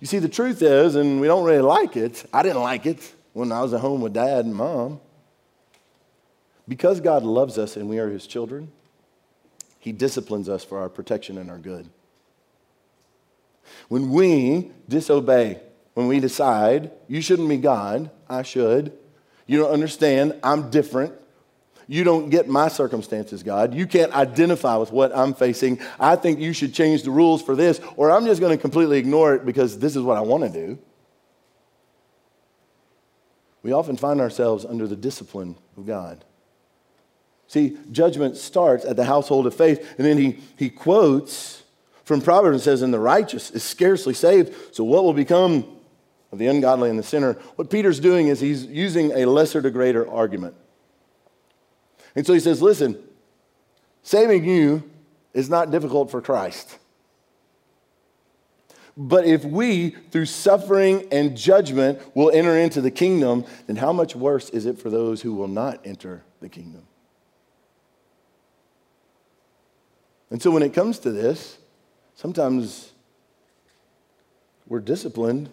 You 0.00 0.06
see, 0.06 0.18
the 0.18 0.28
truth 0.28 0.62
is, 0.62 0.94
and 0.94 1.20
we 1.20 1.26
don't 1.26 1.44
really 1.44 1.60
like 1.60 1.96
it, 1.96 2.24
I 2.32 2.42
didn't 2.42 2.62
like 2.62 2.86
it 2.86 3.12
when 3.34 3.52
I 3.52 3.60
was 3.60 3.74
at 3.74 3.80
home 3.80 4.00
with 4.00 4.14
dad 4.14 4.46
and 4.46 4.54
mom. 4.54 5.00
Because 6.66 7.00
God 7.00 7.24
loves 7.24 7.58
us 7.58 7.76
and 7.76 7.88
we 7.88 7.98
are 7.98 8.08
his 8.08 8.26
children, 8.26 8.70
he 9.78 9.92
disciplines 9.92 10.48
us 10.48 10.64
for 10.64 10.78
our 10.78 10.88
protection 10.88 11.36
and 11.36 11.50
our 11.50 11.58
good. 11.58 11.88
When 13.88 14.10
we 14.10 14.70
disobey, 14.88 15.60
when 16.00 16.08
we 16.08 16.18
decide, 16.18 16.90
you 17.08 17.20
shouldn't 17.20 17.48
be 17.48 17.58
God, 17.58 18.10
I 18.26 18.42
should. 18.42 18.96
You 19.46 19.58
don't 19.58 19.70
understand, 19.70 20.34
I'm 20.42 20.70
different. 20.70 21.12
You 21.86 22.04
don't 22.04 22.30
get 22.30 22.48
my 22.48 22.68
circumstances, 22.68 23.42
God. 23.42 23.74
You 23.74 23.86
can't 23.86 24.12
identify 24.14 24.76
with 24.76 24.92
what 24.92 25.14
I'm 25.14 25.34
facing. 25.34 25.78
I 25.98 26.16
think 26.16 26.38
you 26.38 26.52
should 26.54 26.72
change 26.72 27.02
the 27.02 27.10
rules 27.10 27.42
for 27.42 27.54
this, 27.54 27.80
or 27.96 28.10
I'm 28.10 28.24
just 28.24 28.40
going 28.40 28.56
to 28.56 28.60
completely 28.60 28.98
ignore 28.98 29.34
it 29.34 29.44
because 29.44 29.78
this 29.78 29.94
is 29.94 30.02
what 30.02 30.16
I 30.16 30.20
want 30.20 30.44
to 30.44 30.50
do. 30.50 30.78
We 33.62 33.72
often 33.72 33.96
find 33.96 34.20
ourselves 34.20 34.64
under 34.64 34.86
the 34.86 34.96
discipline 34.96 35.56
of 35.76 35.86
God. 35.86 36.24
See, 37.46 37.76
judgment 37.90 38.36
starts 38.36 38.86
at 38.86 38.96
the 38.96 39.04
household 39.04 39.46
of 39.46 39.54
faith, 39.54 39.96
and 39.98 40.06
then 40.06 40.16
he, 40.16 40.38
he 40.56 40.70
quotes 40.70 41.64
from 42.04 42.20
Proverbs 42.20 42.54
and 42.54 42.62
says, 42.62 42.82
And 42.82 42.94
the 42.94 43.00
righteous 43.00 43.50
is 43.50 43.62
scarcely 43.62 44.14
saved. 44.14 44.74
So, 44.74 44.82
what 44.84 45.04
will 45.04 45.12
become 45.12 45.66
of 46.32 46.38
the 46.38 46.46
ungodly 46.46 46.90
and 46.90 46.98
the 46.98 47.02
sinner, 47.02 47.34
what 47.56 47.70
Peter's 47.70 48.00
doing 48.00 48.28
is 48.28 48.40
he's 48.40 48.64
using 48.66 49.12
a 49.12 49.26
lesser 49.26 49.60
to 49.60 49.70
greater 49.70 50.08
argument. 50.08 50.54
And 52.14 52.26
so 52.26 52.32
he 52.32 52.40
says, 52.40 52.60
listen, 52.62 52.98
saving 54.02 54.44
you 54.44 54.88
is 55.32 55.48
not 55.48 55.70
difficult 55.70 56.10
for 56.10 56.20
Christ. 56.20 56.78
But 58.96 59.24
if 59.24 59.44
we, 59.44 59.90
through 60.10 60.26
suffering 60.26 61.06
and 61.10 61.36
judgment, 61.36 62.00
will 62.14 62.30
enter 62.30 62.56
into 62.58 62.80
the 62.80 62.90
kingdom, 62.90 63.44
then 63.66 63.76
how 63.76 63.92
much 63.92 64.14
worse 64.14 64.50
is 64.50 64.66
it 64.66 64.78
for 64.78 64.90
those 64.90 65.22
who 65.22 65.34
will 65.34 65.48
not 65.48 65.80
enter 65.86 66.22
the 66.40 66.48
kingdom? 66.48 66.82
And 70.30 70.40
so 70.42 70.50
when 70.50 70.62
it 70.62 70.74
comes 70.74 70.98
to 71.00 71.10
this, 71.10 71.58
sometimes 72.14 72.92
we're 74.66 74.80
disciplined 74.80 75.50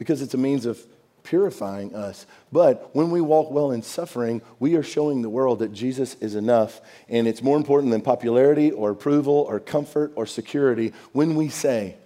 because 0.00 0.22
it's 0.22 0.32
a 0.32 0.38
means 0.38 0.64
of 0.64 0.82
purifying 1.24 1.94
us. 1.94 2.24
But 2.50 2.88
when 2.94 3.10
we 3.10 3.20
walk 3.20 3.50
well 3.50 3.70
in 3.70 3.82
suffering, 3.82 4.40
we 4.58 4.74
are 4.76 4.82
showing 4.82 5.20
the 5.20 5.28
world 5.28 5.58
that 5.58 5.74
Jesus 5.74 6.14
is 6.22 6.34
enough. 6.36 6.80
And 7.10 7.28
it's 7.28 7.42
more 7.42 7.58
important 7.58 7.92
than 7.92 8.00
popularity 8.00 8.70
or 8.70 8.90
approval 8.90 9.34
or 9.34 9.60
comfort 9.60 10.12
or 10.16 10.24
security 10.24 10.94
when 11.12 11.34
we 11.34 11.50
say, 11.50 11.96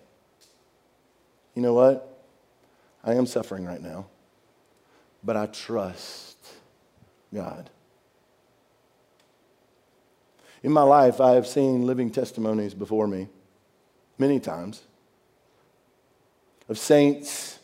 you 1.54 1.62
know 1.62 1.72
what? 1.72 2.20
I 3.04 3.14
am 3.14 3.26
suffering 3.26 3.64
right 3.64 3.80
now, 3.80 4.06
but 5.22 5.36
I 5.36 5.46
trust 5.46 6.36
God. 7.32 7.70
In 10.64 10.72
my 10.72 10.82
life, 10.82 11.20
I 11.20 11.34
have 11.34 11.46
seen 11.46 11.86
living 11.86 12.10
testimonies 12.10 12.74
before 12.74 13.06
me 13.06 13.28
many 14.18 14.40
times 14.40 14.82
of 16.68 16.76
saints 16.76 17.60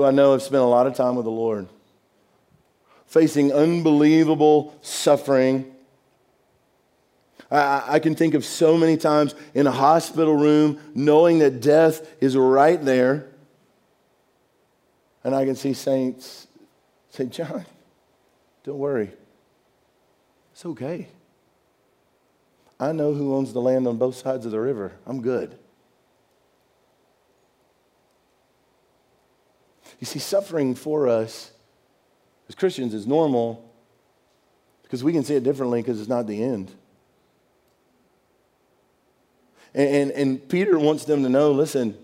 who 0.00 0.06
I 0.06 0.12
know 0.12 0.32
have 0.32 0.40
spent 0.40 0.62
a 0.62 0.66
lot 0.66 0.86
of 0.86 0.94
time 0.94 1.14
with 1.14 1.26
the 1.26 1.30
Lord, 1.30 1.68
facing 3.04 3.52
unbelievable 3.52 4.74
suffering. 4.80 5.70
I, 7.50 7.84
I, 7.86 7.98
can 7.98 8.14
think 8.14 8.32
of 8.32 8.42
so 8.42 8.78
many 8.78 8.96
times 8.96 9.34
in 9.52 9.66
a 9.66 9.70
hospital 9.70 10.34
room 10.34 10.80
knowing 10.94 11.40
that 11.40 11.60
death 11.60 12.10
is 12.18 12.34
right 12.34 12.82
there. 12.82 13.26
And 15.22 15.34
I 15.34 15.44
can 15.44 15.54
see 15.54 15.74
saints 15.74 16.46
say, 17.10 17.26
John, 17.26 17.66
don't 18.64 18.78
worry. 18.78 19.10
It's 20.52 20.64
okay. 20.64 21.08
I 22.78 22.92
know 22.92 23.12
who 23.12 23.34
owns 23.34 23.52
the 23.52 23.60
land 23.60 23.86
on 23.86 23.98
both 23.98 24.14
sides 24.14 24.46
of 24.46 24.52
the 24.52 24.60
river. 24.60 24.92
I'm 25.06 25.20
good. 25.20 25.58
You 30.00 30.06
see, 30.06 30.18
suffering 30.18 30.74
for 30.74 31.08
us 31.08 31.52
as 32.48 32.54
Christians 32.54 32.94
is 32.94 33.06
normal 33.06 33.70
because 34.82 35.04
we 35.04 35.12
can 35.12 35.22
see 35.22 35.34
it 35.34 35.44
differently 35.44 35.82
because 35.82 36.00
it's 36.00 36.08
not 36.08 36.26
the 36.26 36.42
end. 36.42 36.72
And, 39.72 39.88
and, 39.88 40.10
and, 40.10 40.48
Peter 40.48 40.76
wants 40.78 41.04
them 41.04 41.22
to 41.22 41.28
know 41.28 41.52
listen, 41.52 41.96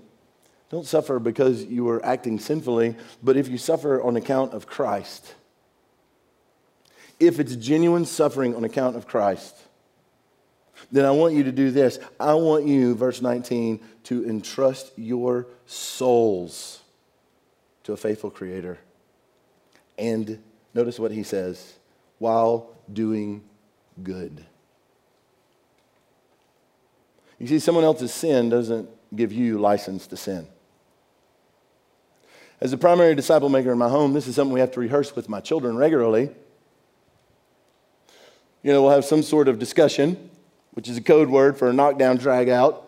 don't 0.70 0.87
suffer 0.87 1.18
because 1.18 1.64
you 1.64 1.88
are 1.88 2.04
acting 2.04 2.38
sinfully, 2.38 2.94
but 3.24 3.37
if 3.37 3.48
you 3.48 3.59
suffer 3.59 4.00
on 4.00 4.14
account 4.14 4.52
of 4.52 4.68
Christ, 4.68 5.35
if 7.18 7.40
it's 7.40 7.56
genuine 7.56 8.04
suffering 8.04 8.54
on 8.54 8.62
account 8.62 8.94
of 8.94 9.09
Christ, 9.09 9.56
then 10.92 11.04
I 11.06 11.11
want 11.11 11.35
you 11.35 11.42
to 11.44 11.52
do 11.52 11.72
this. 11.72 11.98
I 12.20 12.35
want 12.35 12.66
you, 12.66 12.94
verse 12.94 13.20
19, 13.20 13.80
to 14.04 14.28
entrust 14.28 14.92
your 14.96 15.48
souls 15.64 16.82
to 17.87 17.92
a 17.92 17.96
faithful 17.96 18.31
Creator. 18.31 18.79
And 19.96 20.42
notice 20.75 20.99
what 20.99 21.12
he 21.12 21.22
says 21.22 21.79
while 22.18 22.77
doing 22.92 23.44
good. 24.03 24.44
You 27.38 27.46
see, 27.46 27.61
someone 27.61 27.85
else's 27.85 28.12
sin 28.12 28.49
doesn't 28.49 28.88
give 29.14 29.33
you 29.33 29.59
license 29.59 30.09
to 30.09 30.16
sin. 30.16 30.49
As 32.61 32.72
a 32.72 32.79
primary 32.79 33.14
disciple 33.14 33.51
maker 33.51 33.70
in 33.70 33.79
my 33.79 33.88
home, 33.88 34.14
this 34.14 34.27
is 34.27 34.35
something 34.35 34.53
we 34.53 34.61
have 34.61 34.72
to 34.72 34.81
rehearse 34.81 35.14
with 35.14 35.29
my 35.29 35.40
children 35.40 35.77
regularly. 35.77 36.31
You 38.64 38.72
know, 38.72 38.83
we'll 38.83 38.90
have 38.90 39.05
some 39.05 39.22
sort 39.22 39.46
of 39.46 39.61
discussion, 39.61 40.31
which 40.72 40.88
is 40.88 40.96
a 40.96 41.03
code 41.03 41.29
word 41.29 41.57
for 41.57 41.68
a 41.68 41.72
knockdown, 41.72 42.16
drag 42.16 42.49
out. 42.49 42.86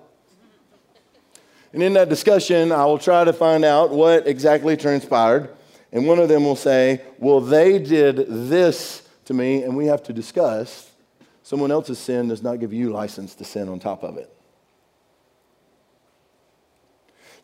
And 1.73 1.83
in 1.83 1.93
that 1.95 2.09
discussion, 2.09 2.73
I 2.73 2.85
will 2.87 2.99
try 2.99 3.25
to 3.25 3.33
find 3.33 3.65
out 3.65 3.91
what 3.91 4.27
exactly 4.27 4.77
transpired. 4.77 5.51
And 5.93 6.07
one 6.07 6.19
of 6.19 6.29
them 6.29 6.45
will 6.45 6.57
say, 6.57 7.03
Well, 7.19 7.41
they 7.41 7.79
did 7.79 8.27
this 8.29 9.09
to 9.27 9.35
me, 9.35 9.63
and 9.63 9.77
we 9.77 9.87
have 9.87 10.03
to 10.05 10.13
discuss. 10.13 10.91
Someone 11.43 11.71
else's 11.71 11.99
sin 11.99 12.29
does 12.29 12.43
not 12.43 12.61
give 12.61 12.73
you 12.73 12.91
license 12.91 13.35
to 13.37 13.45
sin 13.45 13.69
on 13.69 13.79
top 13.79 14.03
of 14.03 14.17
it. 14.19 14.33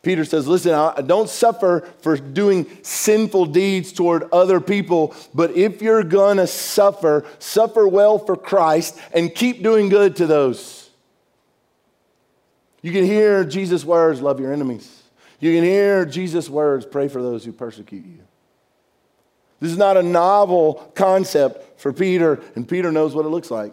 Peter 0.02 0.24
says, 0.24 0.46
Listen, 0.46 0.72
I 0.72 1.00
don't 1.00 1.28
suffer 1.28 1.88
for 2.00 2.16
doing 2.16 2.66
sinful 2.82 3.46
deeds 3.46 3.92
toward 3.92 4.24
other 4.30 4.60
people, 4.60 5.14
but 5.34 5.56
if 5.56 5.82
you're 5.82 6.04
gonna 6.04 6.46
suffer, 6.46 7.24
suffer 7.38 7.88
well 7.88 8.18
for 8.18 8.36
Christ 8.36 8.98
and 9.12 9.34
keep 9.34 9.62
doing 9.62 9.88
good 9.88 10.16
to 10.16 10.26
those. 10.26 10.83
You 12.84 12.92
can 12.92 13.06
hear 13.06 13.44
Jesus' 13.44 13.82
words, 13.82 14.20
love 14.20 14.38
your 14.38 14.52
enemies. 14.52 15.04
You 15.40 15.54
can 15.54 15.64
hear 15.64 16.04
Jesus' 16.04 16.50
words, 16.50 16.84
pray 16.84 17.08
for 17.08 17.22
those 17.22 17.42
who 17.42 17.50
persecute 17.50 18.04
you. 18.04 18.18
This 19.58 19.72
is 19.72 19.78
not 19.78 19.96
a 19.96 20.02
novel 20.02 20.92
concept 20.94 21.80
for 21.80 21.94
Peter, 21.94 22.42
and 22.54 22.68
Peter 22.68 22.92
knows 22.92 23.14
what 23.14 23.24
it 23.24 23.30
looks 23.30 23.50
like. 23.50 23.72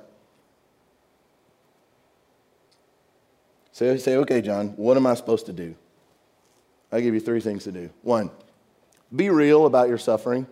So 3.74 3.98
say, 3.98 4.16
okay, 4.16 4.42
John, 4.42 4.70
what 4.78 4.96
am 4.96 5.06
I 5.06 5.16
supposed 5.16 5.48
to 5.48 5.54
do? 5.54 5.76
I 6.90 7.02
give 7.02 7.14
you 7.14 7.20
three 7.20 7.42
things 7.42 7.66
to 7.66 7.74
do. 7.74 7.90
One, 8.04 8.32
be 9.14 9.30
real 9.30 9.66
about 9.66 9.90
your 9.90 9.98
suffering. 9.98 10.48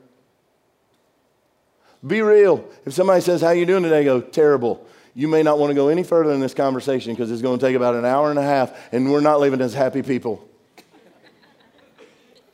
Be 2.05 2.21
real. 2.21 2.69
If 2.85 2.91
somebody 2.91 3.21
says, 3.21 3.39
How 3.39 3.47
are 3.47 3.55
you 3.55 3.65
doing 3.65 3.83
today? 3.83 4.03
Go, 4.03 4.19
terrible 4.19 4.85
you 5.13 5.27
may 5.27 5.43
not 5.43 5.59
want 5.59 5.71
to 5.71 5.75
go 5.75 5.87
any 5.87 6.03
further 6.03 6.31
in 6.31 6.39
this 6.39 6.53
conversation 6.53 7.13
because 7.13 7.31
it's 7.31 7.41
going 7.41 7.59
to 7.59 7.65
take 7.65 7.75
about 7.75 7.95
an 7.95 8.05
hour 8.05 8.29
and 8.29 8.39
a 8.39 8.43
half, 8.43 8.71
and 8.93 9.11
we're 9.11 9.21
not 9.21 9.39
living 9.39 9.61
as 9.61 9.73
happy 9.73 10.01
people. 10.01 10.47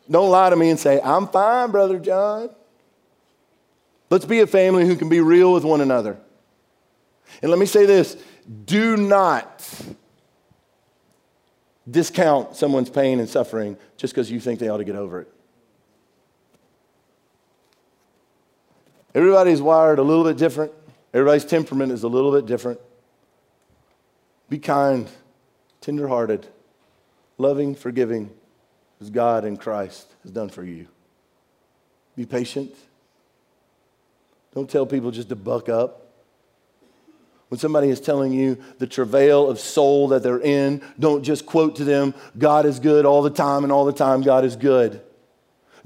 Don't 0.10 0.30
lie 0.30 0.50
to 0.50 0.56
me 0.56 0.70
and 0.70 0.80
say, 0.80 1.02
I'm 1.02 1.28
fine, 1.28 1.72
Brother 1.72 2.00
John. 2.00 2.50
Let's 4.10 4.26
be 4.26 4.40
a 4.42 4.48
family 4.48 4.86
who 4.86 4.96
can 4.96 5.10
be 5.10 5.20
real 5.20 5.52
with 5.52 5.64
one 5.64 5.82
another. 5.82 6.18
And 7.42 7.50
let 7.50 7.60
me 7.60 7.66
say 7.66 7.86
this 7.86 8.18
do 8.66 8.96
not 8.96 9.68
discount 11.90 12.56
someone's 12.56 12.90
pain 12.90 13.20
and 13.20 13.30
suffering 13.30 13.78
just 13.98 14.14
because 14.14 14.30
you 14.30 14.40
think 14.40 14.60
they 14.60 14.70
ought 14.70 14.78
to 14.78 14.84
get 14.84 14.96
over 14.96 15.22
it. 15.22 15.32
Everybody's 19.14 19.62
wired 19.62 19.98
a 19.98 20.04
little 20.04 20.24
bit 20.24 20.38
different. 20.38 20.72
Everybody's 21.16 21.46
temperament 21.46 21.94
is 21.94 22.04
a 22.04 22.10
little 22.10 22.30
bit 22.30 22.46
different. 22.46 22.78
Be 24.50 24.60
kind, 24.60 25.08
tenderhearted, 25.80 26.46
loving, 27.38 27.74
forgiving, 27.74 28.32
as 29.00 29.10
God 29.10 29.46
in 29.46 29.56
Christ 29.56 30.14
has 30.24 30.32
done 30.34 30.50
for 30.50 30.66
you. 30.66 30.88
Be 32.18 32.26
patient. 32.26 32.76
Don't 34.54 34.70
tell 34.70 34.86
people 34.86 35.10
just 35.10 35.30
to 35.30 35.38
buck 35.38 35.70
up. 35.70 36.12
When 37.48 37.60
somebody 37.60 37.88
is 37.88 38.02
telling 38.02 38.34
you 38.34 38.62
the 38.80 38.88
travail 38.88 39.50
of 39.50 39.58
soul 39.58 40.10
that 40.10 40.22
they're 40.22 40.42
in, 40.42 40.82
don't 41.00 41.24
just 41.24 41.46
quote 41.46 41.78
to 41.78 41.86
them, 41.86 42.14
God 42.38 42.66
is 42.66 42.82
good 42.82 43.06
all 43.06 43.22
the 43.22 43.30
time, 43.30 43.64
and 43.64 43.72
all 43.72 43.86
the 43.86 43.94
time, 43.94 44.22
God 44.22 44.44
is 44.44 44.58
good. 44.58 45.02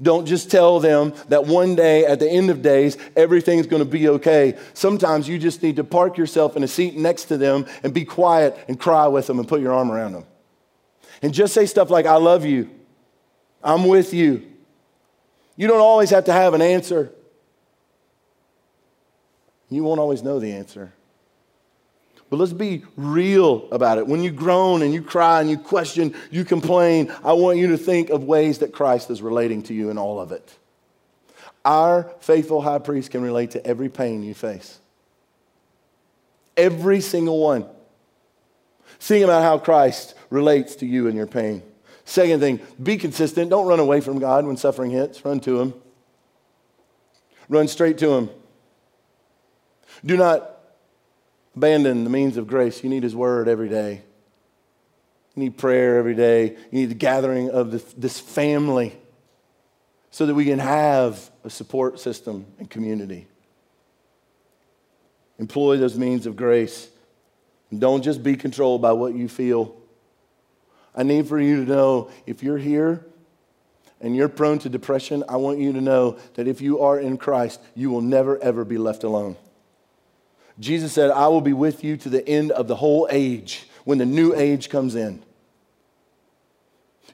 Don't 0.02 0.24
just 0.26 0.50
tell 0.50 0.80
them 0.80 1.12
that 1.28 1.46
one 1.46 1.74
day 1.74 2.06
at 2.06 2.20
the 2.20 2.30
end 2.30 2.50
of 2.50 2.62
days, 2.62 2.96
everything's 3.16 3.66
going 3.66 3.82
to 3.82 3.88
be 3.88 4.08
okay. 4.08 4.56
Sometimes 4.72 5.28
you 5.28 5.38
just 5.38 5.62
need 5.62 5.76
to 5.76 5.84
park 5.84 6.16
yourself 6.16 6.56
in 6.56 6.62
a 6.62 6.68
seat 6.68 6.96
next 6.96 7.24
to 7.26 7.36
them 7.36 7.66
and 7.82 7.92
be 7.92 8.04
quiet 8.04 8.56
and 8.66 8.80
cry 8.80 9.06
with 9.08 9.26
them 9.26 9.38
and 9.38 9.46
put 9.46 9.60
your 9.60 9.74
arm 9.74 9.90
around 9.90 10.12
them. 10.12 10.24
And 11.20 11.34
just 11.34 11.52
say 11.52 11.66
stuff 11.66 11.90
like, 11.90 12.06
I 12.06 12.16
love 12.16 12.46
you. 12.46 12.70
I'm 13.62 13.86
with 13.86 14.14
you. 14.14 14.46
You 15.56 15.66
don't 15.66 15.80
always 15.80 16.08
have 16.10 16.24
to 16.24 16.32
have 16.32 16.54
an 16.54 16.62
answer. 16.62 17.12
You 19.68 19.84
won't 19.84 20.00
always 20.00 20.22
know 20.22 20.40
the 20.40 20.52
answer. 20.52 20.94
But 22.30 22.36
let's 22.36 22.52
be 22.52 22.84
real 22.96 23.68
about 23.72 23.98
it. 23.98 24.06
When 24.06 24.22
you 24.22 24.30
groan 24.30 24.82
and 24.82 24.94
you 24.94 25.02
cry 25.02 25.40
and 25.40 25.50
you 25.50 25.58
question, 25.58 26.14
you 26.30 26.44
complain, 26.44 27.12
I 27.24 27.32
want 27.32 27.58
you 27.58 27.66
to 27.68 27.76
think 27.76 28.10
of 28.10 28.22
ways 28.22 28.58
that 28.58 28.72
Christ 28.72 29.10
is 29.10 29.20
relating 29.20 29.64
to 29.64 29.74
you 29.74 29.90
in 29.90 29.98
all 29.98 30.20
of 30.20 30.30
it. 30.30 30.56
Our 31.64 32.10
faithful 32.20 32.62
high 32.62 32.78
priest 32.78 33.10
can 33.10 33.22
relate 33.22 33.50
to 33.52 33.66
every 33.66 33.88
pain 33.88 34.22
you 34.22 34.34
face. 34.34 34.78
Every 36.56 37.00
single 37.00 37.40
one. 37.40 37.66
Think 39.00 39.24
about 39.24 39.42
how 39.42 39.58
Christ 39.58 40.14
relates 40.30 40.76
to 40.76 40.86
you 40.86 41.08
in 41.08 41.16
your 41.16 41.26
pain. 41.26 41.62
Second 42.04 42.40
thing, 42.40 42.60
be 42.80 42.96
consistent. 42.96 43.50
Don't 43.50 43.66
run 43.66 43.80
away 43.80 44.00
from 44.00 44.20
God 44.20 44.46
when 44.46 44.56
suffering 44.56 44.90
hits. 44.90 45.24
Run 45.24 45.40
to 45.40 45.60
Him. 45.60 45.74
Run 47.48 47.66
straight 47.66 47.98
to 47.98 48.10
Him. 48.12 48.30
Do 50.04 50.16
not 50.16 50.49
Abandon 51.56 52.04
the 52.04 52.10
means 52.10 52.36
of 52.36 52.46
grace. 52.46 52.82
You 52.82 52.90
need 52.90 53.02
His 53.02 53.16
Word 53.16 53.48
every 53.48 53.68
day. 53.68 54.02
You 55.34 55.44
need 55.44 55.58
prayer 55.58 55.98
every 55.98 56.14
day. 56.14 56.56
You 56.70 56.80
need 56.80 56.90
the 56.90 56.94
gathering 56.94 57.50
of 57.50 57.70
this, 57.70 57.84
this 57.96 58.20
family 58.20 58.96
so 60.10 60.26
that 60.26 60.34
we 60.34 60.44
can 60.44 60.58
have 60.58 61.30
a 61.44 61.50
support 61.50 62.00
system 62.00 62.46
and 62.58 62.68
community. 62.68 63.26
Employ 65.38 65.78
those 65.78 65.96
means 65.96 66.26
of 66.26 66.36
grace. 66.36 66.88
And 67.70 67.80
don't 67.80 68.02
just 68.02 68.22
be 68.22 68.36
controlled 68.36 68.82
by 68.82 68.92
what 68.92 69.14
you 69.14 69.28
feel. 69.28 69.76
I 70.94 71.04
need 71.04 71.28
for 71.28 71.38
you 71.40 71.64
to 71.64 71.70
know 71.70 72.10
if 72.26 72.42
you're 72.42 72.58
here 72.58 73.06
and 74.00 74.16
you're 74.16 74.28
prone 74.28 74.58
to 74.60 74.68
depression, 74.68 75.22
I 75.28 75.36
want 75.36 75.58
you 75.58 75.72
to 75.72 75.80
know 75.80 76.18
that 76.34 76.48
if 76.48 76.60
you 76.60 76.80
are 76.80 76.98
in 76.98 77.16
Christ, 77.16 77.60
you 77.74 77.90
will 77.90 78.00
never, 78.00 78.38
ever 78.42 78.64
be 78.64 78.78
left 78.78 79.04
alone. 79.04 79.36
Jesus 80.60 80.92
said, 80.92 81.10
I 81.10 81.26
will 81.28 81.40
be 81.40 81.54
with 81.54 81.82
you 81.82 81.96
to 81.96 82.10
the 82.10 82.26
end 82.28 82.52
of 82.52 82.68
the 82.68 82.76
whole 82.76 83.08
age 83.10 83.66
when 83.84 83.96
the 83.96 84.04
new 84.04 84.34
age 84.34 84.68
comes 84.68 84.94
in. 84.94 85.22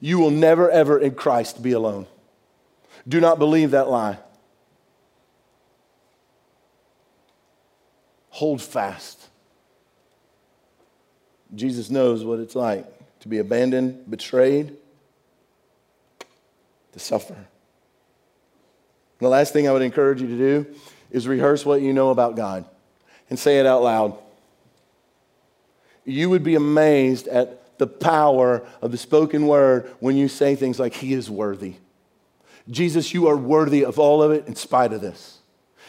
You 0.00 0.18
will 0.18 0.32
never, 0.32 0.68
ever 0.68 0.98
in 0.98 1.14
Christ 1.14 1.62
be 1.62 1.70
alone. 1.72 2.06
Do 3.06 3.20
not 3.20 3.38
believe 3.38 3.70
that 3.70 3.88
lie. 3.88 4.18
Hold 8.30 8.60
fast. 8.60 9.28
Jesus 11.54 11.88
knows 11.88 12.24
what 12.24 12.40
it's 12.40 12.56
like 12.56 12.84
to 13.20 13.28
be 13.28 13.38
abandoned, 13.38 14.10
betrayed, 14.10 14.76
to 16.92 16.98
suffer. 16.98 17.36
The 19.20 19.28
last 19.28 19.52
thing 19.52 19.68
I 19.68 19.72
would 19.72 19.82
encourage 19.82 20.20
you 20.20 20.26
to 20.26 20.36
do 20.36 20.66
is 21.12 21.28
rehearse 21.28 21.64
what 21.64 21.80
you 21.80 21.92
know 21.92 22.10
about 22.10 22.34
God 22.34 22.66
and 23.28 23.38
say 23.38 23.58
it 23.58 23.66
out 23.66 23.82
loud. 23.82 24.18
You 26.04 26.30
would 26.30 26.44
be 26.44 26.54
amazed 26.54 27.26
at 27.28 27.78
the 27.78 27.86
power 27.86 28.66
of 28.80 28.92
the 28.92 28.98
spoken 28.98 29.46
word 29.46 29.90
when 30.00 30.16
you 30.16 30.28
say 30.28 30.54
things 30.54 30.78
like, 30.78 30.94
He 30.94 31.12
is 31.12 31.30
worthy. 31.30 31.76
Jesus, 32.70 33.14
you 33.14 33.28
are 33.28 33.36
worthy 33.36 33.84
of 33.84 33.98
all 33.98 34.22
of 34.22 34.32
it 34.32 34.46
in 34.46 34.56
spite 34.56 34.92
of 34.92 35.00
this. 35.00 35.38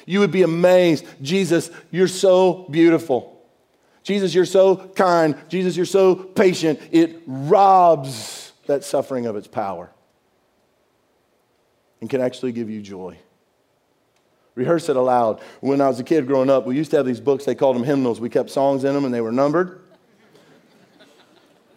You 0.05 0.19
would 0.19 0.31
be 0.31 0.43
amazed. 0.43 1.05
Jesus, 1.21 1.69
you're 1.91 2.07
so 2.07 2.67
beautiful. 2.69 3.41
Jesus, 4.03 4.33
you're 4.33 4.45
so 4.45 4.75
kind. 4.75 5.35
Jesus, 5.49 5.75
you're 5.75 5.85
so 5.85 6.15
patient. 6.15 6.79
It 6.91 7.21
robs 7.25 8.53
that 8.67 8.83
suffering 8.83 9.25
of 9.25 9.35
its 9.35 9.47
power 9.47 9.89
and 11.99 12.09
can 12.09 12.21
actually 12.21 12.51
give 12.51 12.69
you 12.69 12.81
joy. 12.81 13.17
Rehearse 14.57 14.89
it 14.89 14.95
aloud. 14.95 15.39
When 15.59 15.81
I 15.81 15.87
was 15.87 15.99
a 15.99 16.03
kid 16.03 16.25
growing 16.25 16.49
up, 16.49 16.65
we 16.65 16.75
used 16.75 16.89
to 16.89 16.97
have 16.97 17.05
these 17.05 17.19
books, 17.19 17.45
they 17.45 17.53
called 17.53 17.75
them 17.75 17.83
hymnals. 17.83 18.19
We 18.19 18.27
kept 18.27 18.49
songs 18.49 18.83
in 18.83 18.95
them 18.95 19.05
and 19.05 19.13
they 19.13 19.21
were 19.21 19.31
numbered. 19.31 19.81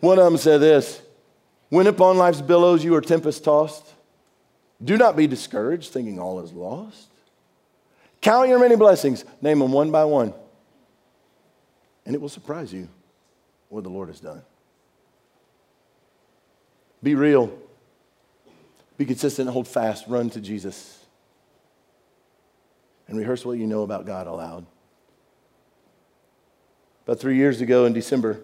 One 0.01 0.19
of 0.19 0.25
them 0.25 0.39
said 0.39 0.63
this 0.63 1.03
When 1.69 1.87
upon 1.87 2.17
life's 2.17 2.41
billows 2.41 2.83
you 2.83 2.95
are 2.95 3.03
tempest 3.03 3.45
tossed, 3.45 3.93
do 4.83 4.97
not 4.97 5.15
be 5.15 5.27
discouraged, 5.27 5.93
thinking 5.93 6.19
all 6.19 6.41
is 6.41 6.55
lost. 6.55 7.09
Count 8.23 8.49
your 8.49 8.59
many 8.59 8.77
blessings, 8.77 9.27
name 9.43 9.59
them 9.59 9.73
one 9.73 9.91
by 9.91 10.07
one, 10.07 10.33
and 12.07 12.15
it 12.15 12.21
will 12.21 12.31
surprise 12.31 12.73
you 12.73 12.89
what 13.69 13.85
the 13.85 13.91
Lord 13.91 14.09
has 14.09 14.21
done. 14.21 14.41
Be 17.03 17.15
real, 17.15 17.53
be 18.97 19.05
consistent, 19.05 19.51
hold 19.51 19.69
fast, 19.69 20.07
run 20.09 20.31
to 20.31 20.41
Jesus 20.41 21.00
and 23.11 23.19
rehearse 23.19 23.45
what 23.45 23.59
you 23.59 23.67
know 23.67 23.83
about 23.83 24.07
God 24.07 24.29
aloud. 24.29 24.65
About 27.05 27.19
three 27.19 27.37
years 27.37 27.61
ago 27.61 27.85
in 27.85 27.93
December, 27.93 28.41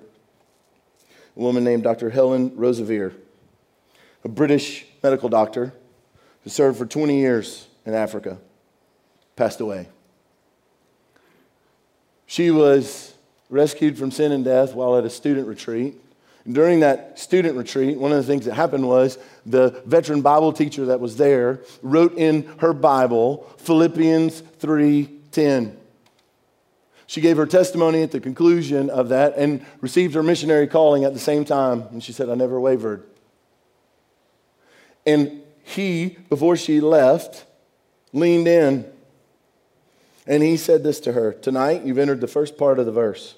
a 1.37 1.41
woman 1.41 1.63
named 1.63 1.85
Dr. 1.85 2.11
Helen 2.11 2.51
Roseveare, 2.51 3.15
a 4.25 4.29
British 4.29 4.85
medical 5.05 5.29
doctor 5.29 5.73
who 6.43 6.51
served 6.51 6.79
for 6.79 6.85
20 6.85 7.17
years 7.17 7.69
in 7.85 7.95
Africa, 7.95 8.39
passed 9.37 9.61
away. 9.61 9.89
She 12.27 12.51
was 12.51 13.15
rescued 13.49 13.97
from 13.97 14.11
sin 14.11 14.33
and 14.33 14.45
death 14.45 14.75
while 14.75 14.99
at 14.99 15.05
a 15.05 15.11
student 15.11 15.47
retreat 15.47 15.95
during 16.51 16.81
that 16.81 17.19
student 17.19 17.57
retreat, 17.57 17.99
one 17.99 18.13
of 18.13 18.19
the 18.19 18.25
things 18.25 18.45
that 18.45 18.55
happened 18.55 18.87
was 18.87 19.19
the 19.45 19.83
veteran 19.85 20.23
Bible 20.23 20.53
teacher 20.53 20.87
that 20.87 21.01
was 21.01 21.17
there 21.17 21.61
wrote 21.83 22.17
in 22.17 22.45
her 22.59 22.73
Bible 22.73 23.49
Philippians 23.59 24.43
3:10. 24.61 25.77
She 27.09 27.21
gave 27.21 27.37
her 27.37 27.47
testimony 27.47 28.03
at 28.03 28.11
the 28.11 28.21
conclusion 28.21 28.91
of 28.91 29.11
that 29.11 29.37
and 29.37 29.65
received 29.81 30.15
her 30.15 30.23
missionary 30.23 30.67
calling 30.67 31.05
at 31.05 31.15
the 31.15 31.21
same 31.21 31.45
time. 31.45 31.83
And 31.93 32.03
she 32.03 32.13
said, 32.13 32.29
I 32.29 32.35
never 32.35 32.59
wavered. 32.61 33.05
And 35.07 35.43
he, 35.63 36.17
before 36.29 36.57
she 36.57 36.81
left, 36.81 37.45
leaned 38.13 38.49
in 38.49 38.91
and 40.27 40.43
he 40.43 40.57
said 40.57 40.83
this 40.83 41.01
to 41.01 41.13
her 41.13 41.33
Tonight, 41.33 41.85
you've 41.85 41.99
entered 41.99 42.21
the 42.21 42.27
first 42.27 42.59
part 42.59 42.79
of 42.79 42.87
the 42.87 42.93
verse, 42.93 43.35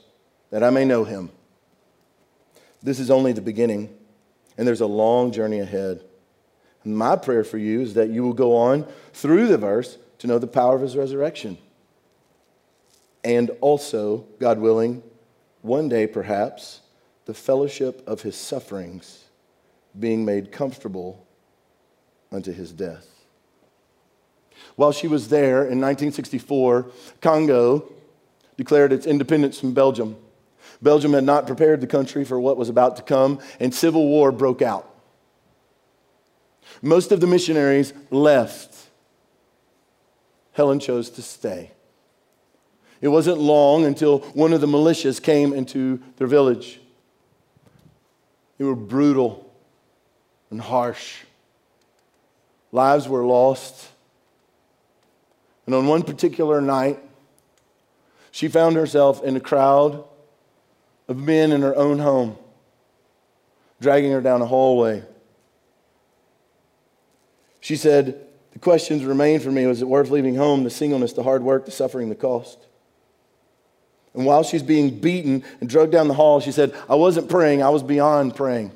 that 0.50 0.64
I 0.64 0.70
may 0.70 0.84
know 0.84 1.04
him. 1.04 1.30
This 2.82 3.00
is 3.00 3.10
only 3.10 3.32
the 3.32 3.40
beginning, 3.40 3.94
and 4.56 4.66
there's 4.66 4.80
a 4.80 4.86
long 4.86 5.32
journey 5.32 5.60
ahead. 5.60 6.04
My 6.84 7.16
prayer 7.16 7.44
for 7.44 7.58
you 7.58 7.80
is 7.80 7.94
that 7.94 8.10
you 8.10 8.22
will 8.22 8.32
go 8.32 8.56
on 8.56 8.86
through 9.12 9.48
the 9.48 9.58
verse 9.58 9.98
to 10.18 10.26
know 10.26 10.38
the 10.38 10.46
power 10.46 10.74
of 10.76 10.82
his 10.82 10.96
resurrection. 10.96 11.58
And 13.24 13.50
also, 13.60 14.26
God 14.38 14.58
willing, 14.58 15.02
one 15.62 15.88
day 15.88 16.06
perhaps, 16.06 16.80
the 17.26 17.34
fellowship 17.34 18.02
of 18.06 18.22
his 18.22 18.36
sufferings, 18.36 19.24
being 19.98 20.24
made 20.24 20.52
comfortable 20.52 21.26
unto 22.32 22.52
his 22.52 22.72
death. 22.72 23.06
While 24.76 24.92
she 24.92 25.08
was 25.08 25.28
there 25.28 25.58
in 25.58 25.80
1964, 25.80 26.90
Congo 27.20 27.92
declared 28.56 28.92
its 28.92 29.06
independence 29.06 29.58
from 29.58 29.74
Belgium. 29.74 30.16
Belgium 30.80 31.12
had 31.12 31.24
not 31.24 31.46
prepared 31.46 31.80
the 31.80 31.86
country 31.86 32.24
for 32.24 32.38
what 32.38 32.56
was 32.56 32.68
about 32.68 32.96
to 32.96 33.02
come, 33.02 33.40
and 33.58 33.74
civil 33.74 34.06
war 34.06 34.30
broke 34.30 34.62
out. 34.62 34.88
Most 36.82 37.10
of 37.12 37.20
the 37.20 37.26
missionaries 37.26 37.92
left. 38.10 38.76
Helen 40.52 40.78
chose 40.78 41.10
to 41.10 41.22
stay. 41.22 41.72
It 43.00 43.08
wasn't 43.08 43.38
long 43.38 43.84
until 43.84 44.20
one 44.34 44.52
of 44.52 44.60
the 44.60 44.66
militias 44.66 45.22
came 45.22 45.52
into 45.52 46.00
their 46.16 46.26
village. 46.26 46.80
They 48.58 48.64
were 48.64 48.74
brutal 48.74 49.52
and 50.50 50.60
harsh. 50.60 51.18
Lives 52.72 53.08
were 53.08 53.24
lost. 53.24 53.88
And 55.66 55.74
on 55.74 55.86
one 55.86 56.02
particular 56.02 56.60
night, 56.60 56.98
she 58.30 58.48
found 58.48 58.76
herself 58.76 59.22
in 59.22 59.36
a 59.36 59.40
crowd 59.40 60.04
of 61.08 61.16
men 61.16 61.52
in 61.52 61.62
her 61.62 61.74
own 61.74 61.98
home, 61.98 62.36
dragging 63.80 64.12
her 64.12 64.20
down 64.20 64.42
a 64.42 64.46
hallway. 64.46 65.02
She 67.60 67.76
said, 67.76 68.26
The 68.52 68.58
questions 68.58 69.04
remain 69.04 69.40
for 69.40 69.50
me 69.50 69.66
was 69.66 69.82
it 69.82 69.88
worth 69.88 70.10
leaving 70.10 70.36
home, 70.36 70.64
the 70.64 70.70
singleness, 70.70 71.14
the 71.14 71.22
hard 71.22 71.42
work, 71.42 71.64
the 71.64 71.70
suffering, 71.70 72.08
the 72.08 72.14
cost? 72.14 72.58
And 74.14 74.26
while 74.26 74.42
she's 74.42 74.62
being 74.62 75.00
beaten 75.00 75.44
and 75.60 75.68
drugged 75.68 75.92
down 75.92 76.08
the 76.08 76.14
hall, 76.14 76.40
she 76.40 76.52
said, 76.52 76.74
I 76.88 76.94
wasn't 76.94 77.28
praying, 77.28 77.62
I 77.62 77.68
was 77.70 77.82
beyond 77.82 78.36
praying. 78.36 78.72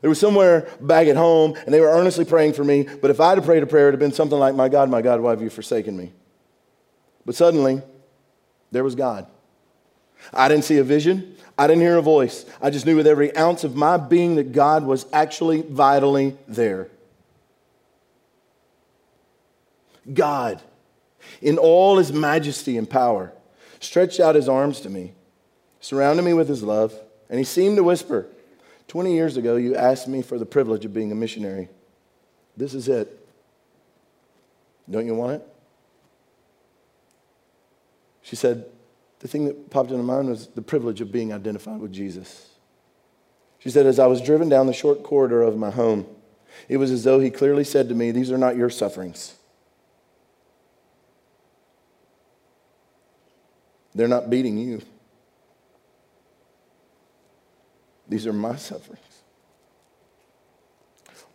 There 0.00 0.10
was 0.10 0.20
somewhere 0.20 0.68
back 0.80 1.08
at 1.08 1.16
home, 1.16 1.56
and 1.64 1.72
they 1.72 1.80
were 1.80 1.88
earnestly 1.88 2.24
praying 2.24 2.52
for 2.52 2.64
me. 2.64 2.82
But 2.82 3.10
if 3.10 3.20
I'd 3.20 3.38
have 3.38 3.44
prayed 3.44 3.62
a 3.62 3.66
prayer, 3.66 3.84
it 3.84 3.86
would 3.88 3.94
have 3.94 4.00
been 4.00 4.12
something 4.12 4.38
like, 4.38 4.54
My 4.54 4.68
God, 4.68 4.90
my 4.90 5.02
God, 5.02 5.20
why 5.20 5.30
have 5.30 5.42
you 5.42 5.50
forsaken 5.50 5.96
me? 5.96 6.12
But 7.24 7.34
suddenly, 7.34 7.82
there 8.70 8.84
was 8.84 8.94
God. 8.94 9.26
I 10.32 10.48
didn't 10.48 10.64
see 10.64 10.78
a 10.78 10.84
vision. 10.84 11.36
I 11.58 11.66
didn't 11.66 11.82
hear 11.82 11.96
a 11.96 12.02
voice. 12.02 12.44
I 12.60 12.70
just 12.70 12.84
knew 12.84 12.96
with 12.96 13.06
every 13.06 13.34
ounce 13.36 13.64
of 13.64 13.76
my 13.76 13.96
being 13.96 14.36
that 14.36 14.52
God 14.52 14.84
was 14.84 15.06
actually 15.12 15.62
vitally 15.62 16.36
there. 16.46 16.88
God, 20.12 20.62
in 21.40 21.58
all 21.58 21.96
his 21.96 22.12
majesty 22.12 22.76
and 22.76 22.88
power, 22.88 23.32
stretched 23.80 24.20
out 24.20 24.34
his 24.34 24.48
arms 24.48 24.80
to 24.82 24.90
me, 24.90 25.12
surrounded 25.80 26.22
me 26.22 26.32
with 26.32 26.48
his 26.48 26.62
love, 26.62 26.94
and 27.28 27.38
he 27.38 27.44
seemed 27.44 27.76
to 27.76 27.82
whisper, 27.82 28.26
20 28.88 29.14
years 29.14 29.36
ago, 29.36 29.56
you 29.56 29.74
asked 29.74 30.06
me 30.06 30.22
for 30.22 30.38
the 30.38 30.46
privilege 30.46 30.84
of 30.84 30.94
being 30.94 31.10
a 31.10 31.14
missionary. 31.14 31.68
This 32.56 32.72
is 32.72 32.88
it. 32.88 33.26
Don't 34.88 35.06
you 35.06 35.14
want 35.14 35.32
it? 35.34 35.48
She 38.22 38.36
said, 38.36 38.66
the 39.20 39.28
thing 39.28 39.46
that 39.46 39.70
popped 39.70 39.90
into 39.90 40.02
mind 40.02 40.28
was 40.28 40.48
the 40.48 40.62
privilege 40.62 41.00
of 41.00 41.10
being 41.10 41.32
identified 41.32 41.80
with 41.80 41.92
Jesus. 41.92 42.50
She 43.58 43.70
said, 43.70 43.86
As 43.86 43.98
I 43.98 44.06
was 44.06 44.20
driven 44.20 44.48
down 44.48 44.66
the 44.66 44.72
short 44.72 45.02
corridor 45.02 45.42
of 45.42 45.56
my 45.56 45.70
home, 45.70 46.06
it 46.68 46.76
was 46.76 46.90
as 46.90 47.04
though 47.04 47.20
he 47.20 47.30
clearly 47.30 47.64
said 47.64 47.88
to 47.88 47.94
me, 47.94 48.10
These 48.10 48.30
are 48.30 48.38
not 48.38 48.56
your 48.56 48.70
sufferings. 48.70 49.34
They're 53.94 54.08
not 54.08 54.28
beating 54.28 54.58
you. 54.58 54.82
These 58.08 58.26
are 58.26 58.32
my 58.32 58.56
sufferings. 58.56 59.00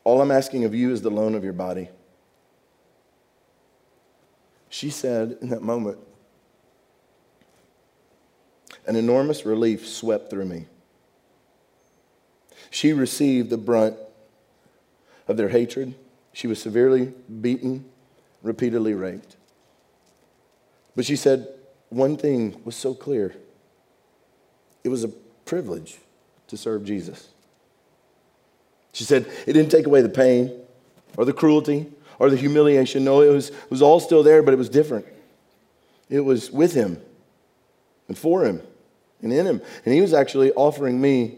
All 0.03 0.21
I'm 0.21 0.31
asking 0.31 0.63
of 0.63 0.73
you 0.73 0.91
is 0.91 1.01
the 1.01 1.11
loan 1.11 1.35
of 1.35 1.43
your 1.43 1.53
body. 1.53 1.89
She 4.69 4.89
said 4.89 5.37
in 5.41 5.49
that 5.49 5.61
moment, 5.61 5.97
an 8.87 8.95
enormous 8.95 9.45
relief 9.45 9.87
swept 9.87 10.29
through 10.29 10.45
me. 10.45 10.65
She 12.69 12.93
received 12.93 13.49
the 13.49 13.57
brunt 13.57 13.97
of 15.27 15.37
their 15.37 15.49
hatred. 15.49 15.95
She 16.33 16.47
was 16.47 16.61
severely 16.61 17.13
beaten, 17.41 17.85
repeatedly 18.41 18.93
raped. 18.93 19.35
But 20.95 21.05
she 21.05 21.15
said 21.15 21.47
one 21.89 22.17
thing 22.17 22.61
was 22.63 22.75
so 22.75 22.93
clear 22.93 23.35
it 24.83 24.89
was 24.89 25.03
a 25.03 25.09
privilege 25.45 25.99
to 26.47 26.57
serve 26.57 26.85
Jesus. 26.85 27.29
She 28.93 29.03
said 29.03 29.27
it 29.45 29.53
didn't 29.53 29.69
take 29.69 29.85
away 29.85 30.01
the 30.01 30.09
pain 30.09 30.51
or 31.17 31.25
the 31.25 31.33
cruelty 31.33 31.91
or 32.19 32.29
the 32.29 32.37
humiliation. 32.37 33.03
No, 33.03 33.21
it 33.21 33.29
was, 33.29 33.49
it 33.49 33.69
was 33.69 33.81
all 33.81 33.99
still 33.99 34.23
there, 34.23 34.41
but 34.41 34.53
it 34.53 34.57
was 34.57 34.69
different. 34.69 35.05
It 36.09 36.21
was 36.21 36.51
with 36.51 36.73
him 36.73 36.99
and 38.07 38.17
for 38.17 38.43
him 38.43 38.61
and 39.21 39.31
in 39.31 39.45
him. 39.45 39.61
And 39.85 39.93
he 39.93 40.01
was 40.01 40.13
actually 40.13 40.51
offering 40.53 40.99
me 40.99 41.37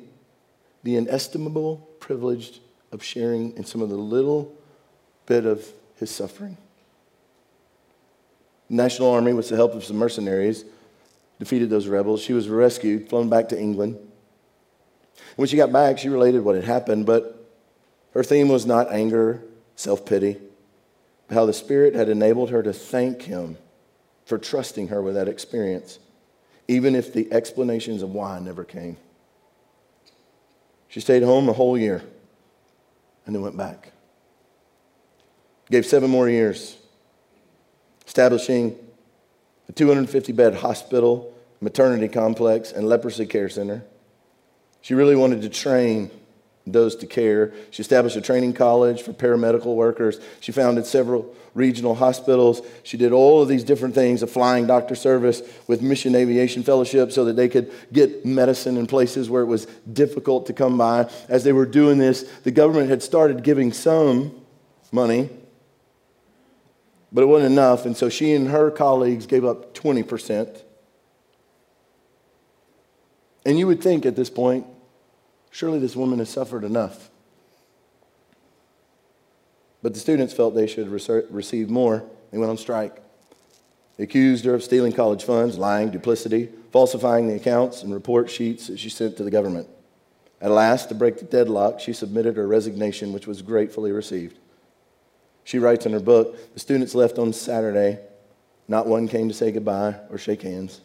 the 0.83 0.95
inestimable 0.95 1.77
privilege 1.99 2.59
of 2.91 3.03
sharing 3.03 3.55
in 3.57 3.65
some 3.65 3.81
of 3.81 3.89
the 3.89 3.95
little 3.95 4.53
bit 5.25 5.45
of 5.45 5.65
his 5.97 6.11
suffering. 6.11 6.57
The 8.69 8.75
National 8.75 9.11
Army, 9.11 9.33
with 9.33 9.49
the 9.49 9.55
help 9.55 9.73
of 9.73 9.83
some 9.83 9.97
mercenaries, 9.97 10.65
defeated 11.39 11.69
those 11.69 11.87
rebels. 11.87 12.21
She 12.21 12.33
was 12.33 12.49
rescued, 12.49 13.09
flown 13.09 13.29
back 13.29 13.49
to 13.49 13.59
England. 13.59 13.97
When 15.35 15.47
she 15.47 15.57
got 15.57 15.71
back, 15.71 15.97
she 15.97 16.09
related 16.09 16.41
what 16.41 16.55
had 16.55 16.63
happened, 16.63 17.05
but 17.05 17.43
her 18.13 18.23
theme 18.23 18.49
was 18.49 18.65
not 18.65 18.91
anger, 18.91 19.41
self 19.75 20.05
pity, 20.05 20.37
but 21.27 21.35
how 21.35 21.45
the 21.45 21.53
Spirit 21.53 21.95
had 21.95 22.09
enabled 22.09 22.49
her 22.51 22.61
to 22.61 22.73
thank 22.73 23.23
Him 23.23 23.57
for 24.25 24.37
trusting 24.37 24.89
her 24.89 25.01
with 25.01 25.15
that 25.15 25.27
experience, 25.27 25.99
even 26.67 26.95
if 26.95 27.13
the 27.13 27.31
explanations 27.31 28.01
of 28.01 28.11
why 28.11 28.39
never 28.39 28.63
came. 28.63 28.97
She 30.87 30.99
stayed 30.99 31.23
home 31.23 31.49
a 31.49 31.53
whole 31.53 31.77
year 31.77 32.03
and 33.25 33.35
then 33.35 33.41
went 33.41 33.57
back. 33.57 33.91
Gave 35.71 35.85
seven 35.85 36.09
more 36.09 36.29
years, 36.29 36.77
establishing 38.05 38.77
a 39.69 39.71
250 39.71 40.31
bed 40.33 40.55
hospital, 40.55 41.33
maternity 41.61 42.07
complex, 42.07 42.71
and 42.71 42.87
leprosy 42.87 43.25
care 43.25 43.49
center. 43.49 43.83
She 44.81 44.93
really 44.93 45.15
wanted 45.15 45.41
to 45.41 45.49
train 45.49 46.11
those 46.65 46.95
to 46.97 47.07
care. 47.07 47.53
She 47.71 47.81
established 47.81 48.15
a 48.15 48.21
training 48.21 48.53
college 48.53 49.01
for 49.01 49.11
paramedical 49.13 49.75
workers. 49.75 50.19
She 50.39 50.51
founded 50.51 50.85
several 50.85 51.35
regional 51.53 51.95
hospitals. 51.95 52.61
She 52.83 52.97
did 52.97 53.11
all 53.11 53.41
of 53.41 53.47
these 53.47 53.63
different 53.63 53.93
things, 53.93 54.23
a 54.23 54.27
flying 54.27 54.65
doctor 54.65 54.95
service 54.95 55.41
with 55.67 55.81
Mission 55.81 56.15
Aviation 56.15 56.63
Fellowship 56.63 57.11
so 57.11 57.25
that 57.25 57.35
they 57.35 57.49
could 57.49 57.71
get 57.91 58.25
medicine 58.25 58.77
in 58.77 58.87
places 58.87 59.29
where 59.29 59.43
it 59.43 59.47
was 59.47 59.65
difficult 59.91 60.45
to 60.47 60.53
come 60.53 60.77
by. 60.77 61.09
As 61.27 61.43
they 61.43 61.53
were 61.53 61.65
doing 61.65 61.97
this, 61.97 62.23
the 62.43 62.51
government 62.51 62.89
had 62.89 63.03
started 63.03 63.43
giving 63.43 63.73
some 63.73 64.33
money, 64.91 65.29
but 67.11 67.21
it 67.21 67.27
wasn't 67.27 67.51
enough. 67.51 67.85
And 67.85 67.95
so 67.95 68.09
she 68.09 68.33
and 68.33 68.47
her 68.47 68.71
colleagues 68.71 69.25
gave 69.25 69.43
up 69.45 69.73
20%. 69.75 70.61
And 73.45 73.59
you 73.59 73.67
would 73.67 73.81
think 73.81 74.05
at 74.05 74.15
this 74.15 74.29
point, 74.29 74.65
surely 75.53 75.77
this 75.77 75.95
woman 75.95 76.17
has 76.17 76.29
suffered 76.29 76.63
enough. 76.63 77.11
But 79.83 79.93
the 79.93 79.99
students 79.99 80.33
felt 80.33 80.55
they 80.55 80.67
should 80.67 80.89
receive 80.89 81.69
more. 81.69 82.03
They 82.31 82.39
went 82.39 82.49
on 82.49 82.57
strike. 82.57 83.01
They 83.95 84.05
accused 84.05 84.45
her 84.45 84.55
of 84.55 84.63
stealing 84.63 84.93
college 84.93 85.23
funds, 85.23 85.57
lying, 85.57 85.91
duplicity, 85.91 86.49
falsifying 86.71 87.27
the 87.27 87.35
accounts 87.35 87.83
and 87.83 87.93
report 87.93 88.31
sheets 88.31 88.67
that 88.67 88.79
she 88.79 88.89
sent 88.89 89.15
to 89.17 89.23
the 89.23 89.29
government. 89.29 89.67
At 90.41 90.49
last, 90.49 90.89
to 90.89 90.95
break 90.95 91.19
the 91.19 91.25
deadlock, 91.25 91.79
she 91.79 91.93
submitted 91.93 92.35
her 92.35 92.47
resignation, 92.47 93.13
which 93.13 93.27
was 93.27 93.43
gratefully 93.43 93.91
received. 93.91 94.39
She 95.43 95.59
writes 95.59 95.85
in 95.85 95.93
her 95.93 95.99
book 95.99 96.53
The 96.55 96.59
students 96.59 96.95
left 96.95 97.19
on 97.19 97.31
Saturday. 97.31 97.99
Not 98.67 98.87
one 98.87 99.07
came 99.07 99.27
to 99.27 99.35
say 99.35 99.51
goodbye 99.51 99.97
or 100.09 100.17
shake 100.17 100.41
hands. 100.41 100.81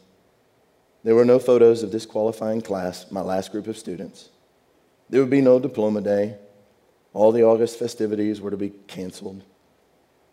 There 1.05 1.15
were 1.15 1.25
no 1.25 1.39
photos 1.39 1.83
of 1.83 1.91
this 1.91 2.05
qualifying 2.05 2.61
class, 2.61 3.11
my 3.11 3.23
last 3.23 3.51
group 3.51 3.67
of 3.67 3.79
students. 3.79 4.29
There 5.11 5.21
would 5.21 5.31
be 5.31 5.41
no 5.41 5.59
diploma 5.59 6.01
day. 6.01 6.37
All 7.13 7.33
the 7.33 7.45
August 7.45 7.79
festivities 7.79 8.41
were 8.41 8.51
to 8.51 8.57
be 8.57 8.71
canceled. 8.87 9.43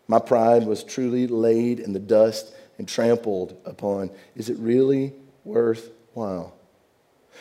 My 0.07 0.19
pride 0.19 0.67
was 0.67 0.83
truly 0.83 1.27
laid 1.27 1.79
in 1.79 1.93
the 1.93 1.99
dust 1.99 2.53
and 2.77 2.87
trampled 2.87 3.57
upon. 3.65 4.11
Is 4.35 4.49
it 4.49 4.57
really 4.59 5.13
worthwhile? 5.43 6.53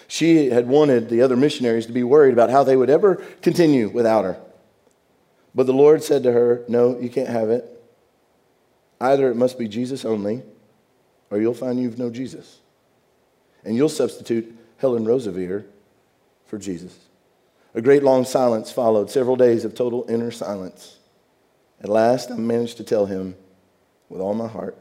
She 0.09 0.51
had 0.51 0.67
wanted 0.67 1.09
the 1.09 1.23
other 1.23 1.37
missionaries 1.37 1.87
to 1.87 1.93
be 1.93 2.03
worried 2.03 2.33
about 2.33 2.51
how 2.51 2.65
they 2.65 2.77
would 2.77 2.91
ever 2.91 3.17
continue 3.43 3.89
without 3.89 4.25
her. 4.25 4.41
But 5.55 5.67
the 5.67 5.73
Lord 5.73 6.03
said 6.03 6.23
to 6.25 6.33
her, 6.33 6.65
No, 6.69 6.99
you 6.99 7.09
can't 7.09 7.29
have 7.29 7.51
it. 7.51 7.71
Either 9.01 9.31
it 9.31 9.37
must 9.37 9.59
be 9.59 9.69
Jesus 9.69 10.05
only, 10.05 10.43
or 11.31 11.41
you'll 11.41 11.55
find 11.55 11.81
you've 11.81 11.99
no 11.99 12.11
Jesus. 12.11 12.61
And 13.65 13.77
you'll 13.77 13.89
substitute 13.89 14.57
Helen 14.79 15.05
Roseveare 15.05 15.65
for 16.47 16.59
Jesus. 16.59 16.97
A 17.75 17.83
great 17.83 18.03
long 18.03 18.25
silence 18.25 18.71
followed, 18.71 19.11
several 19.11 19.37
days 19.37 19.65
of 19.65 19.75
total 19.75 20.07
inner 20.09 20.31
silence. 20.31 20.99
At 21.81 21.89
last, 21.89 22.31
I 22.31 22.37
managed 22.37 22.77
to 22.77 22.85
tell 22.85 23.07
him 23.07 23.35
with 24.09 24.21
all 24.21 24.35
my 24.35 24.47
heart 24.47 24.77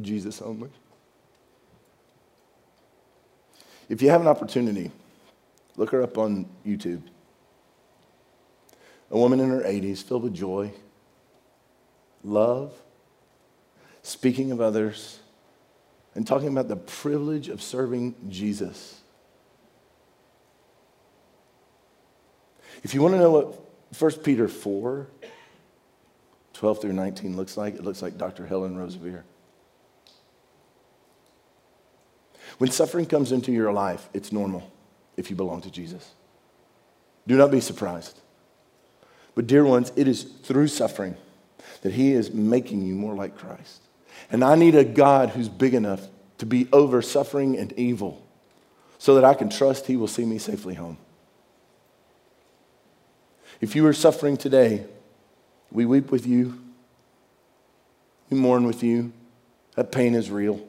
Jesus 0.00 0.40
only. 0.40 0.70
If 3.88 4.00
you 4.00 4.08
have 4.08 4.22
an 4.22 4.26
opportunity, 4.26 4.90
look 5.76 5.90
her 5.90 6.02
up 6.02 6.16
on 6.16 6.46
YouTube. 6.66 7.02
A 9.10 9.18
woman 9.18 9.40
in 9.40 9.50
her 9.50 9.60
80s, 9.60 10.02
filled 10.02 10.22
with 10.22 10.32
joy, 10.32 10.72
love, 12.24 12.72
speaking 14.02 14.50
of 14.50 14.60
others, 14.60 15.18
and 16.14 16.26
talking 16.26 16.48
about 16.48 16.68
the 16.68 16.76
privilege 16.76 17.48
of 17.48 17.62
serving 17.62 18.14
Jesus. 18.28 19.00
If 22.82 22.94
you 22.94 23.02
want 23.02 23.14
to 23.14 23.18
know 23.18 23.30
what 23.30 23.60
1 23.98 24.22
Peter 24.22 24.48
4, 24.48 25.06
12 26.54 26.80
through 26.80 26.92
19 26.92 27.36
looks 27.36 27.56
like, 27.56 27.74
it 27.74 27.84
looks 27.84 28.02
like 28.02 28.18
Dr. 28.18 28.46
Helen 28.46 28.76
Roseveare. 28.76 29.22
When 32.58 32.70
suffering 32.70 33.06
comes 33.06 33.32
into 33.32 33.52
your 33.52 33.72
life, 33.72 34.08
it's 34.12 34.32
normal 34.32 34.70
if 35.16 35.30
you 35.30 35.36
belong 35.36 35.62
to 35.62 35.70
Jesus. 35.70 36.12
Do 37.26 37.36
not 37.36 37.50
be 37.50 37.60
surprised. 37.60 38.20
But, 39.34 39.46
dear 39.46 39.64
ones, 39.64 39.92
it 39.96 40.08
is 40.08 40.22
through 40.22 40.68
suffering 40.68 41.16
that 41.82 41.92
He 41.94 42.12
is 42.12 42.32
making 42.32 42.82
you 42.82 42.94
more 42.94 43.14
like 43.14 43.36
Christ. 43.36 43.80
And 44.30 44.42
I 44.42 44.54
need 44.54 44.74
a 44.74 44.84
God 44.84 45.30
who's 45.30 45.48
big 45.48 45.74
enough 45.74 46.08
to 46.38 46.46
be 46.46 46.68
over 46.72 47.02
suffering 47.02 47.58
and 47.58 47.72
evil 47.74 48.24
so 48.98 49.14
that 49.14 49.24
I 49.24 49.34
can 49.34 49.48
trust 49.48 49.86
He 49.86 49.96
will 49.96 50.08
see 50.08 50.24
me 50.24 50.38
safely 50.38 50.74
home. 50.74 50.98
If 53.60 53.76
you 53.76 53.86
are 53.86 53.92
suffering 53.92 54.36
today, 54.36 54.84
we 55.70 55.86
weep 55.86 56.10
with 56.10 56.26
you, 56.26 56.60
we 58.30 58.38
mourn 58.38 58.66
with 58.66 58.82
you. 58.82 59.12
That 59.74 59.92
pain 59.92 60.14
is 60.14 60.30
real. 60.30 60.60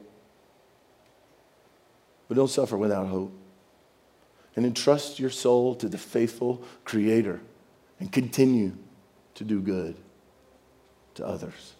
But 2.28 2.36
don't 2.36 2.50
suffer 2.50 2.78
without 2.78 3.08
hope. 3.08 3.34
And 4.56 4.66
entrust 4.66 5.20
your 5.20 5.30
soul 5.30 5.76
to 5.76 5.90
the 5.90 5.98
faithful 5.98 6.64
Creator 6.86 7.42
and 8.00 8.12
continue 8.12 8.74
to 9.36 9.44
do 9.44 9.62
good 9.62 9.96
to 11.16 11.26
others. 11.26 11.74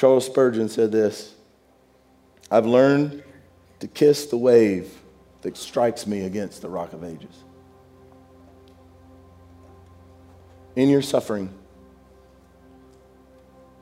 Charles 0.00 0.24
Spurgeon 0.24 0.70
said 0.70 0.90
this 0.90 1.34
I've 2.50 2.64
learned 2.64 3.22
to 3.80 3.86
kiss 3.86 4.24
the 4.24 4.38
wave 4.38 4.90
that 5.42 5.58
strikes 5.58 6.06
me 6.06 6.24
against 6.24 6.62
the 6.62 6.70
rock 6.70 6.94
of 6.94 7.04
ages. 7.04 7.44
In 10.74 10.88
your 10.88 11.02
suffering, 11.02 11.52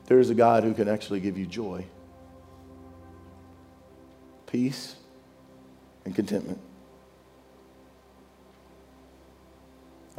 there 0.07 0.19
is 0.19 0.29
a 0.29 0.35
God 0.35 0.65
who 0.65 0.73
can 0.73 0.89
actually 0.89 1.21
give 1.21 1.37
you 1.37 1.45
joy, 1.45 1.85
peace, 4.45 4.97
and 6.03 6.13
contentment. 6.13 6.59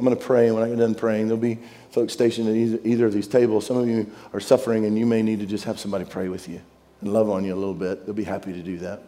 I'm 0.01 0.05
going 0.05 0.17
to 0.17 0.25
pray, 0.25 0.47
and 0.47 0.55
when 0.55 0.63
I 0.63 0.69
get 0.69 0.79
done 0.79 0.95
praying, 0.95 1.27
there'll 1.27 1.39
be 1.39 1.59
folks 1.91 2.11
stationed 2.11 2.49
at 2.49 2.55
either, 2.83 3.05
of 3.05 3.13
these 3.13 3.27
tables. 3.27 3.67
Some 3.67 3.77
of 3.77 3.87
you 3.87 4.09
are 4.33 4.39
suffering, 4.39 4.85
and 4.85 4.97
you 4.97 5.05
may 5.05 5.21
need 5.21 5.41
to 5.41 5.45
just 5.45 5.65
have 5.65 5.79
somebody 5.79 6.05
pray 6.05 6.27
with 6.27 6.49
you 6.49 6.59
and 7.01 7.13
love 7.13 7.29
on 7.29 7.45
you 7.45 7.53
a 7.53 7.55
little 7.55 7.75
bit. 7.75 8.07
They'll 8.07 8.15
be 8.15 8.23
happy 8.23 8.51
to 8.51 8.63
do 8.63 8.79
that. 8.79 9.03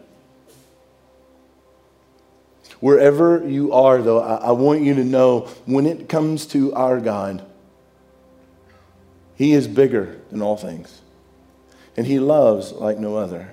Wherever 2.78 3.44
you 3.44 3.72
are, 3.72 4.02
though, 4.02 4.20
I 4.20 4.52
want 4.52 4.82
you 4.82 4.94
to 4.94 5.02
know 5.02 5.48
when 5.66 5.84
it 5.84 6.08
comes 6.08 6.46
to 6.46 6.72
our 6.74 7.00
God, 7.00 7.44
He 9.34 9.52
is 9.52 9.66
bigger 9.66 10.20
than 10.30 10.42
all 10.42 10.56
things, 10.56 11.00
and 11.96 12.06
He 12.06 12.20
loves 12.20 12.70
like 12.70 12.98
no 12.98 13.16
other. 13.16 13.52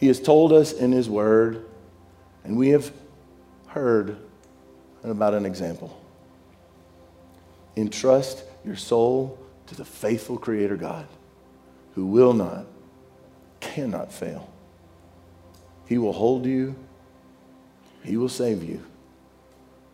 He 0.00 0.08
has 0.08 0.18
told 0.18 0.52
us 0.52 0.72
in 0.72 0.90
His 0.90 1.08
Word, 1.08 1.64
and 2.42 2.56
we 2.56 2.70
have 2.70 2.90
heard 3.68 4.16
about 5.02 5.34
an 5.34 5.46
example. 5.46 6.00
Entrust 7.76 8.42
your 8.64 8.76
soul 8.76 9.38
to 9.66 9.74
the 9.74 9.84
faithful 9.84 10.38
Creator 10.38 10.76
God 10.76 11.06
who 11.94 12.06
will 12.06 12.32
not, 12.32 12.66
cannot 13.60 14.12
fail. 14.12 14.50
He 15.86 15.98
will 15.98 16.12
hold 16.12 16.46
you, 16.46 16.74
He 18.02 18.16
will 18.16 18.28
save 18.28 18.62
you, 18.62 18.82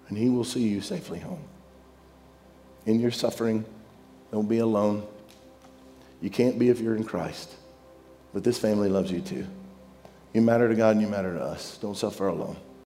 and 0.08 0.16
He 0.16 0.28
will 0.28 0.44
see 0.44 0.66
you 0.66 0.80
safely 0.80 1.18
home. 1.18 1.44
In 2.86 2.98
your 2.98 3.10
suffering, 3.10 3.64
don't 4.32 4.48
be 4.48 4.58
alone. 4.58 5.06
You 6.20 6.30
can't 6.30 6.58
be 6.58 6.70
if 6.70 6.80
you're 6.80 6.96
in 6.96 7.04
Christ, 7.04 7.54
but 8.32 8.42
this 8.42 8.58
family 8.58 8.88
loves 8.88 9.10
you 9.10 9.20
too. 9.20 9.46
You 10.32 10.40
matter 10.40 10.68
to 10.68 10.74
God 10.74 10.92
and 10.92 11.02
you 11.02 11.08
matter 11.08 11.34
to 11.34 11.42
us. 11.42 11.78
Don't 11.78 11.96
suffer 11.96 12.28
alone. 12.28 12.56